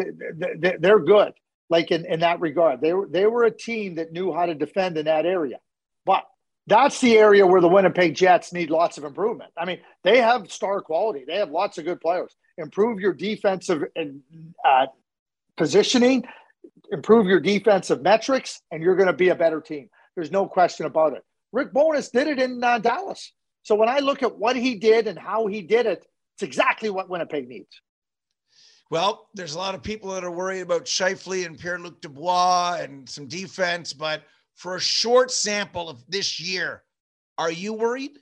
they, 0.58 0.76
they're 0.78 1.00
good, 1.00 1.32
like 1.68 1.90
in, 1.90 2.06
in 2.06 2.20
that 2.20 2.40
regard. 2.40 2.80
They 2.80 2.94
were, 2.94 3.06
they 3.06 3.26
were 3.26 3.44
a 3.44 3.50
team 3.50 3.96
that 3.96 4.12
knew 4.12 4.32
how 4.32 4.46
to 4.46 4.54
defend 4.54 4.96
in 4.96 5.06
that 5.06 5.26
area. 5.26 5.58
But 6.06 6.24
that's 6.66 7.00
the 7.00 7.18
area 7.18 7.46
where 7.46 7.60
the 7.60 7.68
Winnipeg 7.68 8.14
Jets 8.14 8.52
need 8.52 8.70
lots 8.70 8.96
of 8.96 9.04
improvement. 9.04 9.52
I 9.58 9.64
mean, 9.64 9.80
they 10.04 10.18
have 10.18 10.50
star 10.50 10.80
quality. 10.80 11.24
They 11.26 11.36
have 11.36 11.50
lots 11.50 11.76
of 11.76 11.84
good 11.84 12.00
players. 12.00 12.34
Improve 12.56 13.00
your 13.00 13.12
defensive 13.12 13.82
uh, 14.64 14.86
positioning, 15.56 16.24
improve 16.92 17.26
your 17.26 17.40
defensive 17.40 18.02
metrics, 18.02 18.60
and 18.70 18.82
you're 18.82 18.96
going 18.96 19.08
to 19.08 19.12
be 19.12 19.30
a 19.30 19.34
better 19.34 19.60
team. 19.60 19.88
There's 20.14 20.30
no 20.30 20.46
question 20.46 20.86
about 20.86 21.14
it. 21.14 21.24
Rick 21.52 21.72
Bowness 21.72 22.10
did 22.10 22.28
it 22.28 22.38
in 22.38 22.62
uh, 22.62 22.78
Dallas. 22.78 23.32
So 23.62 23.74
when 23.74 23.88
I 23.88 23.98
look 23.98 24.22
at 24.22 24.38
what 24.38 24.56
he 24.56 24.76
did 24.76 25.06
and 25.06 25.18
how 25.18 25.46
he 25.46 25.62
did 25.62 25.86
it, 25.86 26.06
it's 26.34 26.42
exactly 26.42 26.90
what 26.90 27.08
Winnipeg 27.08 27.48
needs. 27.48 27.80
Well, 28.90 29.28
there's 29.34 29.54
a 29.54 29.58
lot 29.58 29.74
of 29.74 29.82
people 29.82 30.10
that 30.10 30.24
are 30.24 30.30
worried 30.30 30.60
about 30.60 30.84
Scheifele 30.84 31.46
and 31.46 31.58
Pierre 31.58 31.78
Luc 31.78 32.00
Dubois 32.00 32.78
and 32.82 33.08
some 33.08 33.26
defense, 33.26 33.92
but– 33.92 34.22
for 34.56 34.76
a 34.76 34.80
short 34.80 35.30
sample 35.30 35.88
of 35.88 36.04
this 36.08 36.40
year, 36.40 36.82
are 37.38 37.50
you 37.50 37.72
worried? 37.72 38.12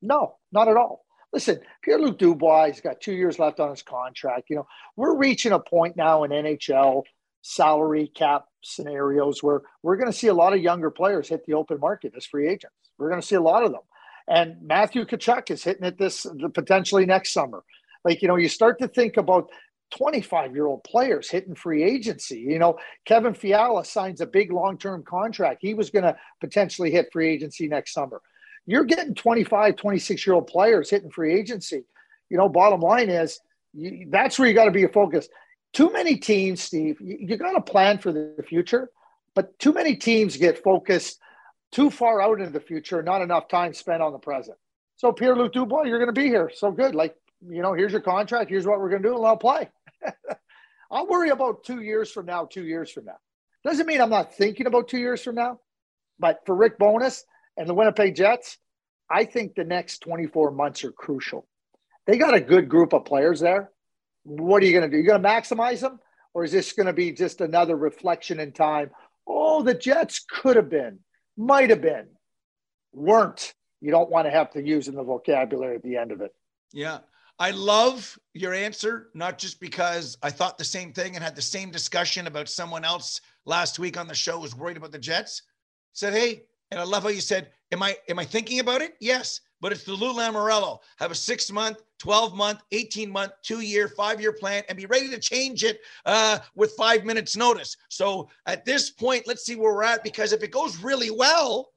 No, 0.00 0.36
not 0.50 0.68
at 0.68 0.76
all. 0.76 1.04
Listen, 1.32 1.60
Pierre 1.82 1.98
Luc 1.98 2.18
Dubois, 2.18 2.66
he's 2.66 2.80
got 2.80 3.00
two 3.00 3.14
years 3.14 3.38
left 3.38 3.58
on 3.58 3.70
his 3.70 3.82
contract. 3.82 4.50
You 4.50 4.56
know, 4.56 4.66
we're 4.96 5.16
reaching 5.16 5.52
a 5.52 5.58
point 5.58 5.96
now 5.96 6.24
in 6.24 6.30
NHL 6.30 7.04
salary 7.42 8.10
cap 8.14 8.46
scenarios 8.62 9.42
where 9.42 9.62
we're 9.82 9.96
going 9.96 10.10
to 10.10 10.16
see 10.16 10.28
a 10.28 10.34
lot 10.34 10.52
of 10.52 10.60
younger 10.60 10.90
players 10.90 11.28
hit 11.28 11.44
the 11.44 11.54
open 11.54 11.78
market 11.80 12.14
as 12.16 12.24
free 12.24 12.48
agents. 12.48 12.74
We're 12.98 13.08
going 13.08 13.20
to 13.20 13.26
see 13.26 13.34
a 13.34 13.40
lot 13.40 13.64
of 13.64 13.72
them. 13.72 13.82
And 14.28 14.62
Matthew 14.62 15.04
Tkachuk 15.04 15.50
is 15.50 15.64
hitting 15.64 15.84
it 15.84 15.98
this 15.98 16.26
potentially 16.54 17.04
next 17.04 17.32
summer. 17.32 17.64
Like, 18.04 18.22
you 18.22 18.28
know, 18.28 18.36
you 18.36 18.48
start 18.48 18.78
to 18.78 18.88
think 18.88 19.16
about 19.16 19.50
25 19.96 20.54
year 20.54 20.66
old 20.66 20.84
players 20.84 21.28
hitting 21.28 21.54
free 21.54 21.82
agency. 21.82 22.38
You 22.38 22.58
know, 22.58 22.78
Kevin 23.04 23.34
Fiala 23.34 23.84
signs 23.84 24.20
a 24.20 24.26
big 24.26 24.52
long 24.52 24.78
term 24.78 25.02
contract. 25.02 25.58
He 25.60 25.74
was 25.74 25.90
going 25.90 26.04
to 26.04 26.16
potentially 26.40 26.90
hit 26.90 27.12
free 27.12 27.28
agency 27.28 27.68
next 27.68 27.92
summer. 27.92 28.20
You're 28.66 28.84
getting 28.84 29.14
25, 29.14 29.76
26 29.76 30.26
year 30.26 30.34
old 30.34 30.46
players 30.46 30.88
hitting 30.88 31.10
free 31.10 31.34
agency. 31.34 31.84
You 32.30 32.38
know, 32.38 32.48
bottom 32.48 32.80
line 32.80 33.10
is 33.10 33.40
you, 33.74 34.06
that's 34.10 34.38
where 34.38 34.48
you 34.48 34.54
got 34.54 34.66
to 34.66 34.70
be 34.70 34.84
a 34.84 34.88
focused. 34.88 35.30
Too 35.72 35.92
many 35.92 36.16
teams, 36.16 36.62
Steve, 36.62 37.00
you, 37.00 37.16
you 37.20 37.36
got 37.36 37.52
to 37.52 37.60
plan 37.60 37.98
for 37.98 38.12
the 38.12 38.44
future, 38.46 38.90
but 39.34 39.58
too 39.58 39.72
many 39.72 39.96
teams 39.96 40.36
get 40.36 40.62
focused 40.62 41.18
too 41.70 41.90
far 41.90 42.20
out 42.20 42.38
into 42.38 42.52
the 42.52 42.60
future, 42.60 43.02
not 43.02 43.22
enough 43.22 43.48
time 43.48 43.72
spent 43.72 44.02
on 44.02 44.12
the 44.12 44.18
present. 44.18 44.58
So 44.96 45.10
Pierre 45.12 45.34
Luc 45.34 45.52
Dubois, 45.52 45.84
you're 45.84 45.98
going 45.98 46.14
to 46.14 46.20
be 46.20 46.28
here. 46.28 46.50
So 46.54 46.70
good. 46.70 46.94
Like, 46.94 47.16
you 47.48 47.62
know, 47.62 47.72
here's 47.72 47.92
your 47.92 48.02
contract. 48.02 48.50
Here's 48.50 48.66
what 48.66 48.78
we're 48.78 48.90
going 48.90 49.02
to 49.02 49.08
do, 49.08 49.16
and 49.16 49.26
I'll 49.26 49.36
play. 49.36 49.68
I'll 50.90 51.06
worry 51.06 51.30
about 51.30 51.64
two 51.64 51.80
years 51.80 52.10
from 52.12 52.26
now, 52.26 52.44
two 52.44 52.64
years 52.64 52.90
from 52.90 53.06
now. 53.06 53.16
Doesn't 53.64 53.86
mean 53.86 54.00
I'm 54.00 54.10
not 54.10 54.34
thinking 54.34 54.66
about 54.66 54.88
two 54.88 54.98
years 54.98 55.22
from 55.22 55.36
now. 55.36 55.60
But 56.18 56.40
for 56.44 56.54
Rick 56.54 56.78
Bowness 56.78 57.24
and 57.56 57.68
the 57.68 57.74
Winnipeg 57.74 58.14
Jets, 58.14 58.58
I 59.10 59.24
think 59.24 59.54
the 59.54 59.64
next 59.64 60.00
24 60.00 60.50
months 60.52 60.84
are 60.84 60.92
crucial. 60.92 61.46
They 62.06 62.18
got 62.18 62.34
a 62.34 62.40
good 62.40 62.68
group 62.68 62.92
of 62.92 63.04
players 63.04 63.40
there. 63.40 63.70
What 64.24 64.62
are 64.62 64.66
you 64.66 64.72
going 64.72 64.90
to 64.90 64.94
do? 64.94 65.02
You're 65.02 65.18
going 65.18 65.22
to 65.22 65.28
maximize 65.28 65.80
them? 65.80 65.98
Or 66.34 66.44
is 66.44 66.52
this 66.52 66.72
going 66.72 66.86
to 66.86 66.92
be 66.92 67.12
just 67.12 67.40
another 67.40 67.76
reflection 67.76 68.40
in 68.40 68.52
time? 68.52 68.90
Oh, 69.26 69.62
the 69.62 69.74
Jets 69.74 70.24
could 70.28 70.56
have 70.56 70.70
been, 70.70 71.00
might 71.36 71.70
have 71.70 71.82
been, 71.82 72.08
weren't. 72.92 73.54
You 73.80 73.90
don't 73.90 74.10
want 74.10 74.26
to 74.26 74.30
have 74.30 74.50
to 74.52 74.62
use 74.62 74.88
in 74.88 74.94
the 74.94 75.02
vocabulary 75.02 75.76
at 75.76 75.82
the 75.82 75.96
end 75.96 76.12
of 76.12 76.20
it. 76.20 76.34
Yeah. 76.72 76.98
I 77.38 77.50
love 77.50 78.16
your 78.34 78.54
answer, 78.54 79.08
not 79.14 79.38
just 79.38 79.60
because 79.60 80.16
I 80.22 80.30
thought 80.30 80.58
the 80.58 80.64
same 80.64 80.92
thing 80.92 81.14
and 81.14 81.24
had 81.24 81.34
the 81.34 81.42
same 81.42 81.70
discussion 81.70 82.26
about 82.26 82.48
someone 82.48 82.84
else 82.84 83.20
last 83.44 83.78
week 83.78 83.98
on 83.98 84.06
the 84.06 84.14
show 84.14 84.38
was 84.38 84.54
worried 84.54 84.76
about 84.76 84.92
the 84.92 84.98
Jets. 84.98 85.42
Said, 85.92 86.12
hey, 86.12 86.44
and 86.70 86.80
I 86.80 86.84
love 86.84 87.02
how 87.02 87.08
you 87.08 87.20
said, 87.20 87.50
Am 87.72 87.82
I 87.82 87.96
am 88.08 88.18
I 88.18 88.24
thinking 88.24 88.60
about 88.60 88.82
it? 88.82 88.94
Yes. 89.00 89.40
But 89.62 89.70
it's 89.70 89.84
the 89.84 89.94
Lou 89.94 90.12
Lamoriello. 90.12 90.80
Have 90.98 91.12
a 91.12 91.14
six 91.14 91.50
month, 91.50 91.78
12 92.00 92.34
month, 92.34 92.60
18 92.72 93.10
month, 93.10 93.32
two 93.42 93.60
year, 93.60 93.88
five 93.88 94.20
year 94.20 94.32
plan 94.32 94.64
and 94.68 94.76
be 94.76 94.86
ready 94.86 95.08
to 95.08 95.20
change 95.20 95.62
it 95.62 95.80
uh, 96.04 96.40
with 96.56 96.72
five 96.72 97.04
minutes 97.04 97.36
notice. 97.36 97.76
So 97.88 98.28
at 98.46 98.64
this 98.64 98.90
point, 98.90 99.28
let's 99.28 99.46
see 99.46 99.54
where 99.54 99.72
we're 99.72 99.84
at 99.84 100.02
because 100.02 100.32
if 100.32 100.42
it 100.42 100.50
goes 100.50 100.76
really 100.78 101.10
well, 101.10 101.70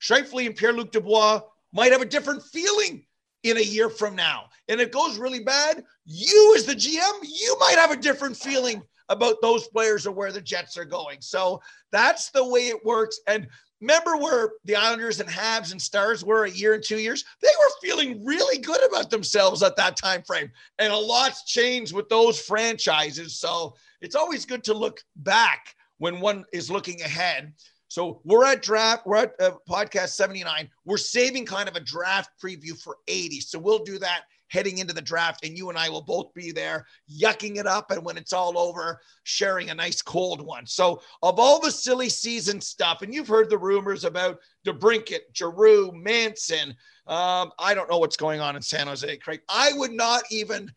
Scheifele 0.00 0.46
and 0.46 0.56
Pierre 0.56 0.72
Luc 0.72 0.92
Dubois 0.92 1.40
might 1.72 1.90
have 1.90 2.00
a 2.00 2.06
different 2.06 2.44
feeling 2.44 3.04
in 3.42 3.56
a 3.56 3.60
year 3.60 3.90
from 3.90 4.14
now. 4.14 4.44
And 4.68 4.80
if 4.80 4.86
it 4.88 4.92
goes 4.92 5.18
really 5.18 5.42
bad, 5.42 5.82
you 6.04 6.54
as 6.56 6.64
the 6.64 6.74
GM, 6.74 7.12
you 7.24 7.56
might 7.58 7.76
have 7.76 7.90
a 7.90 7.96
different 7.96 8.36
feeling 8.36 8.82
about 9.08 9.42
those 9.42 9.66
players 9.66 10.06
or 10.06 10.12
where 10.12 10.30
the 10.30 10.40
Jets 10.40 10.76
are 10.76 10.84
going. 10.84 11.20
So 11.20 11.60
that's 11.90 12.30
the 12.30 12.46
way 12.46 12.68
it 12.68 12.84
works. 12.84 13.18
And 13.26 13.48
remember 13.82 14.16
where 14.16 14.52
the 14.64 14.76
Islanders 14.76 15.20
and 15.20 15.28
Habs 15.28 15.72
and 15.72 15.82
Stars 15.82 16.24
were 16.24 16.44
a 16.44 16.50
year 16.50 16.72
and 16.72 16.82
two 16.82 16.98
years? 16.98 17.24
They 17.42 17.48
were 17.48 17.88
feeling 17.88 18.24
really 18.24 18.58
good 18.58 18.82
about 18.88 19.10
themselves 19.10 19.62
at 19.62 19.76
that 19.76 19.96
time 19.96 20.22
frame. 20.22 20.50
And 20.78 20.92
a 20.92 20.96
lot's 20.96 21.44
changed 21.44 21.92
with 21.92 22.08
those 22.08 22.40
franchises. 22.40 23.38
So 23.38 23.74
it's 24.00 24.14
always 24.14 24.46
good 24.46 24.64
to 24.64 24.74
look 24.74 25.00
back 25.16 25.74
when 25.98 26.20
one 26.20 26.44
is 26.52 26.70
looking 26.70 27.02
ahead. 27.02 27.52
So 27.88 28.22
we're 28.24 28.46
at 28.46 28.62
draft, 28.62 29.06
we're 29.06 29.16
at 29.16 29.34
uh, 29.38 29.50
podcast 29.68 30.10
79. 30.10 30.70
We're 30.86 30.96
saving 30.96 31.44
kind 31.44 31.68
of 31.68 31.76
a 31.76 31.80
draft 31.80 32.30
preview 32.42 32.80
for 32.80 32.96
80. 33.08 33.40
So 33.40 33.58
we'll 33.58 33.84
do 33.84 33.98
that 33.98 34.22
heading 34.52 34.78
into 34.78 34.92
the 34.92 35.00
draft, 35.00 35.44
and 35.44 35.56
you 35.56 35.70
and 35.70 35.78
I 35.78 35.88
will 35.88 36.02
both 36.02 36.32
be 36.34 36.52
there, 36.52 36.86
yucking 37.10 37.56
it 37.56 37.66
up. 37.66 37.90
And 37.90 38.04
when 38.04 38.18
it's 38.18 38.34
all 38.34 38.58
over, 38.58 39.00
sharing 39.24 39.70
a 39.70 39.74
nice 39.74 40.02
cold 40.02 40.44
one. 40.44 40.66
So, 40.66 41.00
of 41.22 41.40
all 41.40 41.58
the 41.58 41.70
silly 41.70 42.10
season 42.10 42.60
stuff, 42.60 43.02
and 43.02 43.14
you've 43.14 43.28
heard 43.28 43.48
the 43.48 43.58
rumors 43.58 44.04
about 44.04 44.38
DeBrincat, 44.66 45.20
Giroux, 45.34 45.90
Manson. 45.92 46.76
Um, 47.06 47.50
I 47.58 47.74
don't 47.74 47.90
know 47.90 47.98
what's 47.98 48.16
going 48.16 48.40
on 48.40 48.54
in 48.54 48.62
San 48.62 48.86
Jose, 48.86 49.16
Craig. 49.16 49.40
I 49.48 49.72
would 49.74 49.92
not 49.92 50.22
even 50.30 50.70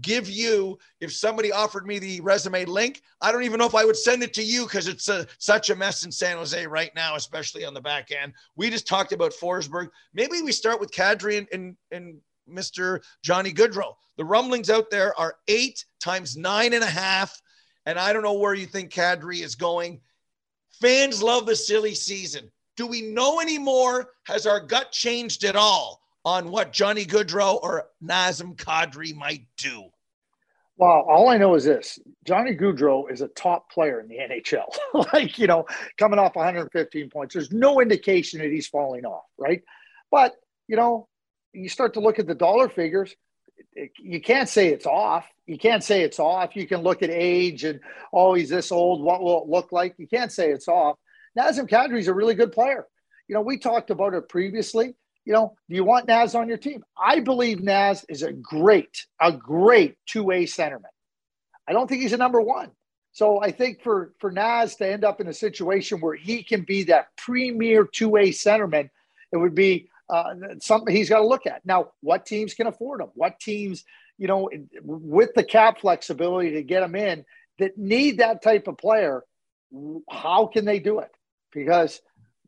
give 0.00 0.28
you 0.28 0.78
if 1.00 1.12
somebody 1.12 1.50
offered 1.50 1.86
me 1.86 1.98
the 1.98 2.20
resume 2.20 2.64
link 2.66 3.02
i 3.20 3.32
don't 3.32 3.42
even 3.42 3.58
know 3.58 3.66
if 3.66 3.74
i 3.74 3.84
would 3.84 3.96
send 3.96 4.22
it 4.22 4.34
to 4.34 4.42
you 4.42 4.64
because 4.64 4.86
it's 4.86 5.08
a, 5.08 5.26
such 5.38 5.70
a 5.70 5.76
mess 5.76 6.04
in 6.04 6.12
san 6.12 6.36
jose 6.36 6.66
right 6.66 6.92
now 6.94 7.16
especially 7.16 7.64
on 7.64 7.74
the 7.74 7.80
back 7.80 8.10
end 8.10 8.32
we 8.54 8.70
just 8.70 8.86
talked 8.86 9.12
about 9.12 9.32
forsberg 9.32 9.88
maybe 10.14 10.42
we 10.42 10.52
start 10.52 10.78
with 10.78 10.92
kadri 10.92 11.38
and, 11.38 11.48
and, 11.52 11.76
and 11.90 12.18
mr 12.50 13.00
johnny 13.22 13.52
Gaudreau. 13.52 13.94
the 14.16 14.24
rumblings 14.24 14.70
out 14.70 14.90
there 14.90 15.18
are 15.18 15.36
eight 15.48 15.84
times 16.00 16.36
nine 16.36 16.72
and 16.72 16.84
a 16.84 16.88
half 16.88 17.40
and 17.86 17.98
i 17.98 18.12
don't 18.12 18.22
know 18.22 18.34
where 18.34 18.54
you 18.54 18.66
think 18.66 18.92
kadri 18.92 19.42
is 19.42 19.54
going 19.54 20.00
fans 20.80 21.22
love 21.22 21.46
the 21.46 21.56
silly 21.56 21.94
season 21.94 22.50
do 22.76 22.86
we 22.86 23.02
know 23.02 23.40
anymore 23.40 24.10
has 24.24 24.46
our 24.46 24.60
gut 24.60 24.92
changed 24.92 25.42
at 25.44 25.56
all 25.56 26.00
on 26.24 26.50
what 26.50 26.72
Johnny 26.72 27.04
Goodrow 27.04 27.58
or 27.62 27.88
Nazem 28.02 28.54
Kadri 28.54 29.14
might 29.14 29.46
do? 29.56 29.86
Well, 30.76 31.04
all 31.08 31.28
I 31.28 31.38
know 31.38 31.56
is 31.56 31.64
this 31.64 31.98
Johnny 32.24 32.54
Gaudreau 32.54 33.10
is 33.10 33.20
a 33.20 33.28
top 33.28 33.72
player 33.72 34.00
in 34.00 34.06
the 34.08 34.18
NHL. 34.18 34.76
like, 35.12 35.38
you 35.38 35.48
know, 35.48 35.66
coming 35.96 36.20
off 36.20 36.36
115 36.36 37.10
points, 37.10 37.34
there's 37.34 37.50
no 37.50 37.80
indication 37.80 38.40
that 38.40 38.50
he's 38.50 38.68
falling 38.68 39.04
off, 39.04 39.24
right? 39.36 39.62
But, 40.10 40.34
you 40.68 40.76
know, 40.76 41.08
you 41.52 41.68
start 41.68 41.94
to 41.94 42.00
look 42.00 42.18
at 42.18 42.26
the 42.26 42.34
dollar 42.34 42.68
figures, 42.68 43.14
you 43.98 44.20
can't 44.20 44.48
say 44.48 44.68
it's 44.68 44.86
off. 44.86 45.26
You 45.46 45.58
can't 45.58 45.82
say 45.82 46.02
it's 46.02 46.18
off. 46.18 46.56
You 46.56 46.66
can 46.66 46.82
look 46.82 47.02
at 47.02 47.10
age 47.10 47.64
and, 47.64 47.80
oh, 48.12 48.34
he's 48.34 48.50
this 48.50 48.70
old. 48.70 49.02
What 49.02 49.22
will 49.22 49.42
it 49.42 49.48
look 49.48 49.72
like? 49.72 49.94
You 49.98 50.06
can't 50.06 50.32
say 50.32 50.50
it's 50.50 50.68
off. 50.68 50.96
Nazem 51.38 51.68
Kadri 51.68 51.98
is 51.98 52.08
a 52.08 52.14
really 52.14 52.34
good 52.34 52.52
player. 52.52 52.86
You 53.28 53.34
know, 53.34 53.42
we 53.42 53.58
talked 53.58 53.90
about 53.90 54.14
it 54.14 54.28
previously 54.28 54.94
you 55.28 55.34
know, 55.34 55.54
do 55.68 55.76
you 55.76 55.84
want 55.84 56.08
Naz 56.08 56.34
on 56.34 56.48
your 56.48 56.56
team? 56.56 56.82
I 56.98 57.20
believe 57.20 57.60
Naz 57.60 58.02
is 58.08 58.22
a 58.22 58.32
great, 58.32 59.04
a 59.20 59.30
great 59.30 59.98
two-way 60.06 60.46
centerman. 60.46 60.84
I 61.68 61.74
don't 61.74 61.86
think 61.86 62.00
he's 62.00 62.14
a 62.14 62.16
number 62.16 62.40
one. 62.40 62.70
So 63.12 63.38
I 63.38 63.50
think 63.50 63.82
for 63.82 64.14
for 64.20 64.32
Naz 64.32 64.76
to 64.76 64.90
end 64.90 65.04
up 65.04 65.20
in 65.20 65.28
a 65.28 65.34
situation 65.34 66.00
where 66.00 66.14
he 66.14 66.42
can 66.42 66.62
be 66.62 66.84
that 66.84 67.08
premier 67.18 67.84
two-way 67.84 68.30
centerman, 68.30 68.88
it 69.30 69.36
would 69.36 69.54
be 69.54 69.90
uh, 70.10 70.34
something 70.60 70.94
he's 70.94 71.08
got 71.08 71.18
to 71.18 71.26
look 71.26 71.46
at. 71.46 71.64
Now, 71.64 71.92
what 72.00 72.26
teams 72.26 72.54
can 72.54 72.66
afford 72.66 73.00
him? 73.00 73.08
What 73.14 73.40
teams, 73.40 73.84
you 74.16 74.26
know, 74.26 74.50
with 74.82 75.30
the 75.34 75.44
cap 75.44 75.80
flexibility 75.80 76.52
to 76.52 76.62
get 76.62 76.82
him 76.82 76.94
in 76.94 77.24
that 77.58 77.76
need 77.76 78.18
that 78.18 78.42
type 78.42 78.68
of 78.68 78.78
player? 78.78 79.22
How 80.10 80.46
can 80.46 80.64
they 80.64 80.78
do 80.78 81.00
it? 81.00 81.10
Because 81.52 82.00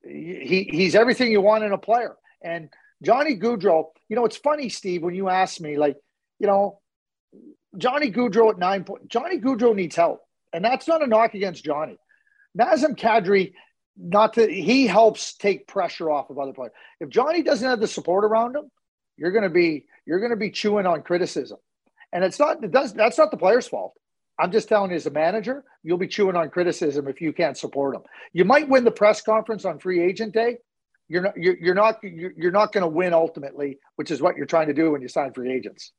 he 0.02 0.68
he's 0.70 0.94
everything 0.94 1.30
you 1.30 1.40
want 1.40 1.64
in 1.64 1.72
a 1.72 1.78
player. 1.78 2.16
And 2.42 2.70
Johnny 3.02 3.36
Gaudreau, 3.36 3.90
you 4.08 4.16
know, 4.16 4.24
it's 4.24 4.36
funny, 4.36 4.68
Steve, 4.68 5.02
when 5.02 5.14
you 5.14 5.28
ask 5.28 5.60
me, 5.60 5.76
like, 5.76 5.96
you 6.38 6.46
know, 6.46 6.80
Johnny 7.76 8.10
Gaudreau 8.10 8.50
at 8.50 8.58
nine 8.58 8.84
point, 8.84 9.08
Johnny 9.08 9.38
Gaudreau 9.38 9.74
needs 9.74 9.96
help. 9.96 10.20
And 10.52 10.64
that's 10.64 10.88
not 10.88 11.02
a 11.02 11.06
knock 11.06 11.34
against 11.34 11.64
Johnny. 11.64 11.98
Nazem 12.58 12.96
Kadri, 12.96 13.52
not 13.96 14.34
to, 14.34 14.46
he 14.46 14.86
helps 14.86 15.34
take 15.34 15.66
pressure 15.66 16.10
off 16.10 16.30
of 16.30 16.38
other 16.38 16.52
players. 16.52 16.72
If 17.00 17.08
Johnny 17.08 17.42
doesn't 17.42 17.68
have 17.68 17.80
the 17.80 17.88
support 17.88 18.24
around 18.24 18.56
him, 18.56 18.70
you're 19.16 19.32
going 19.32 19.44
to 19.44 19.50
be, 19.50 19.86
you're 20.06 20.20
going 20.20 20.30
to 20.30 20.36
be 20.36 20.50
chewing 20.50 20.86
on 20.86 21.02
criticism. 21.02 21.58
And 22.12 22.24
it's 22.24 22.38
not, 22.38 22.62
it 22.64 22.70
does, 22.70 22.92
that's 22.92 23.18
not 23.18 23.30
the 23.30 23.36
player's 23.36 23.68
fault. 23.68 23.94
I'm 24.38 24.52
just 24.52 24.68
telling 24.68 24.90
you, 24.90 24.96
as 24.96 25.06
a 25.06 25.10
manager, 25.10 25.64
you'll 25.82 25.98
be 25.98 26.08
chewing 26.08 26.34
on 26.34 26.48
criticism 26.48 27.06
if 27.08 27.20
you 27.20 27.32
can't 27.32 27.58
support 27.58 27.94
them. 27.94 28.02
You 28.32 28.44
might 28.44 28.68
win 28.68 28.84
the 28.84 28.90
press 28.90 29.20
conference 29.20 29.66
on 29.66 29.78
free 29.78 30.02
agent 30.02 30.32
day, 30.32 30.56
you're 31.10 31.22
not 31.22 31.36
you're, 31.36 31.56
you're 31.60 31.74
not 31.74 31.98
you're 32.02 32.52
not 32.52 32.72
going 32.72 32.82
to 32.82 32.88
win 32.88 33.12
ultimately, 33.12 33.78
which 33.96 34.12
is 34.12 34.22
what 34.22 34.36
you're 34.36 34.46
trying 34.46 34.68
to 34.68 34.72
do 34.72 34.92
when 34.92 35.02
you 35.02 35.08
sign 35.08 35.32
free 35.32 35.52
agents. 35.52 35.92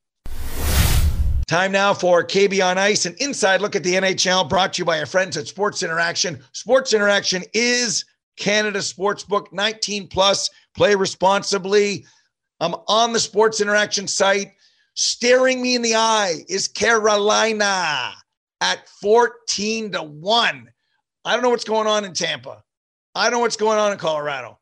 Time 1.51 1.73
now 1.73 1.93
for 1.93 2.23
KB 2.23 2.65
on 2.65 2.77
Ice, 2.77 3.05
an 3.05 3.13
inside 3.19 3.59
look 3.59 3.75
at 3.75 3.83
the 3.83 3.95
NHL 3.95 4.47
brought 4.47 4.71
to 4.71 4.79
you 4.79 4.85
by 4.85 4.97
our 4.97 5.05
friends 5.05 5.35
at 5.35 5.49
Sports 5.49 5.83
Interaction. 5.83 6.41
Sports 6.53 6.93
Interaction 6.93 7.43
is 7.53 8.05
Canada 8.37 8.81
sports 8.81 9.25
book 9.25 9.51
19 9.51 10.07
plus. 10.07 10.49
Play 10.77 10.95
responsibly. 10.95 12.05
I'm 12.61 12.73
on 12.87 13.11
the 13.11 13.19
Sports 13.19 13.59
Interaction 13.59 14.07
site. 14.07 14.53
Staring 14.93 15.61
me 15.61 15.75
in 15.75 15.81
the 15.81 15.93
eye 15.93 16.35
is 16.47 16.69
Carolina 16.69 18.13
at 18.61 18.87
14 19.01 19.91
to 19.91 20.03
1. 20.03 20.71
I 21.25 21.33
don't 21.33 21.43
know 21.43 21.49
what's 21.49 21.65
going 21.65 21.85
on 21.85 22.05
in 22.05 22.13
Tampa. 22.13 22.63
I 23.13 23.25
don't 23.25 23.39
know 23.39 23.39
what's 23.39 23.57
going 23.57 23.77
on 23.77 23.91
in 23.91 23.97
Colorado. 23.97 24.57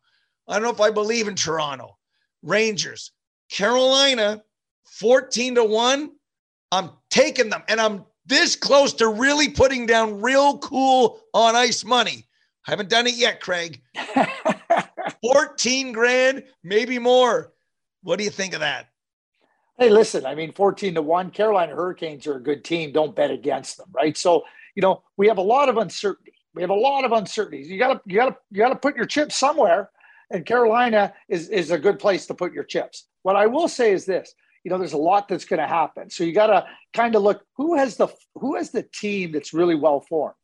I 0.47 0.53
don't 0.53 0.63
know 0.63 0.71
if 0.71 0.81
I 0.81 0.89
believe 0.89 1.27
in 1.27 1.35
Toronto. 1.35 1.99
Rangers, 2.41 3.11
Carolina, 3.51 4.41
14 4.85 5.53
to 5.53 5.63
1. 5.63 6.13
I'm 6.71 6.91
taking 7.09 7.49
them 7.49 7.63
and 7.67 7.79
I'm 7.81 8.05
this 8.25 8.55
close 8.55 8.93
to 8.93 9.07
really 9.07 9.49
putting 9.49 9.85
down 9.85 10.21
real 10.21 10.57
cool 10.59 11.19
on 11.33 11.55
ice 11.55 11.83
money. 11.83 12.27
I 12.67 12.71
haven't 12.71 12.89
done 12.89 13.07
it 13.07 13.15
yet, 13.15 13.41
Craig. 13.41 13.81
14 15.23 15.91
grand, 15.91 16.43
maybe 16.63 16.99
more. 16.99 17.53
What 18.03 18.19
do 18.19 18.23
you 18.23 18.29
think 18.29 18.53
of 18.53 18.59
that? 18.59 18.89
Hey, 19.79 19.89
listen, 19.89 20.25
I 20.25 20.35
mean, 20.35 20.51
14 20.51 20.95
to 20.95 21.01
1, 21.01 21.31
Carolina 21.31 21.73
Hurricanes 21.73 22.27
are 22.27 22.35
a 22.35 22.43
good 22.43 22.63
team. 22.63 22.91
Don't 22.91 23.15
bet 23.15 23.31
against 23.31 23.77
them, 23.77 23.87
right? 23.93 24.17
So, 24.17 24.43
you 24.75 24.81
know, 24.81 25.03
we 25.17 25.27
have 25.27 25.37
a 25.37 25.41
lot 25.41 25.69
of 25.69 25.77
uncertainty. 25.77 26.33
We 26.53 26.61
have 26.61 26.69
a 26.69 26.75
lot 26.75 27.05
of 27.05 27.11
uncertainties. 27.11 27.69
You 27.69 27.79
gotta, 27.79 28.01
you 28.05 28.15
gotta, 28.15 28.35
you 28.51 28.57
gotta 28.57 28.75
put 28.75 28.95
your 28.95 29.05
chips 29.05 29.35
somewhere. 29.35 29.89
And 30.31 30.45
Carolina 30.45 31.13
is 31.27 31.49
is 31.49 31.71
a 31.71 31.79
good 31.79 31.97
place 31.97 32.27
to 32.27 32.35
put 32.35 32.53
your 32.53 32.63
chips. 32.63 33.07
What 33.23 33.35
I 33.35 33.47
will 33.47 33.67
say 33.67 33.93
is 33.93 34.05
this: 34.05 34.33
you 34.69 34.75
know, 34.75 34.77
there's 34.77 34.93
a 34.93 34.97
lot 34.97 35.27
that's 35.27 35.45
going 35.45 35.59
to 35.59 35.65
happen. 35.65 36.11
So 36.11 36.23
you 36.23 36.31
got 36.31 36.47
to 36.47 36.63
kind 36.93 37.15
of 37.15 37.23
look 37.23 37.43
who 37.57 37.75
has 37.75 37.97
the 37.97 38.07
who 38.35 38.55
has 38.55 38.69
the 38.69 38.83
team 38.83 39.31
that's 39.31 39.51
really 39.51 39.73
well 39.73 39.99
formed. 39.99 40.35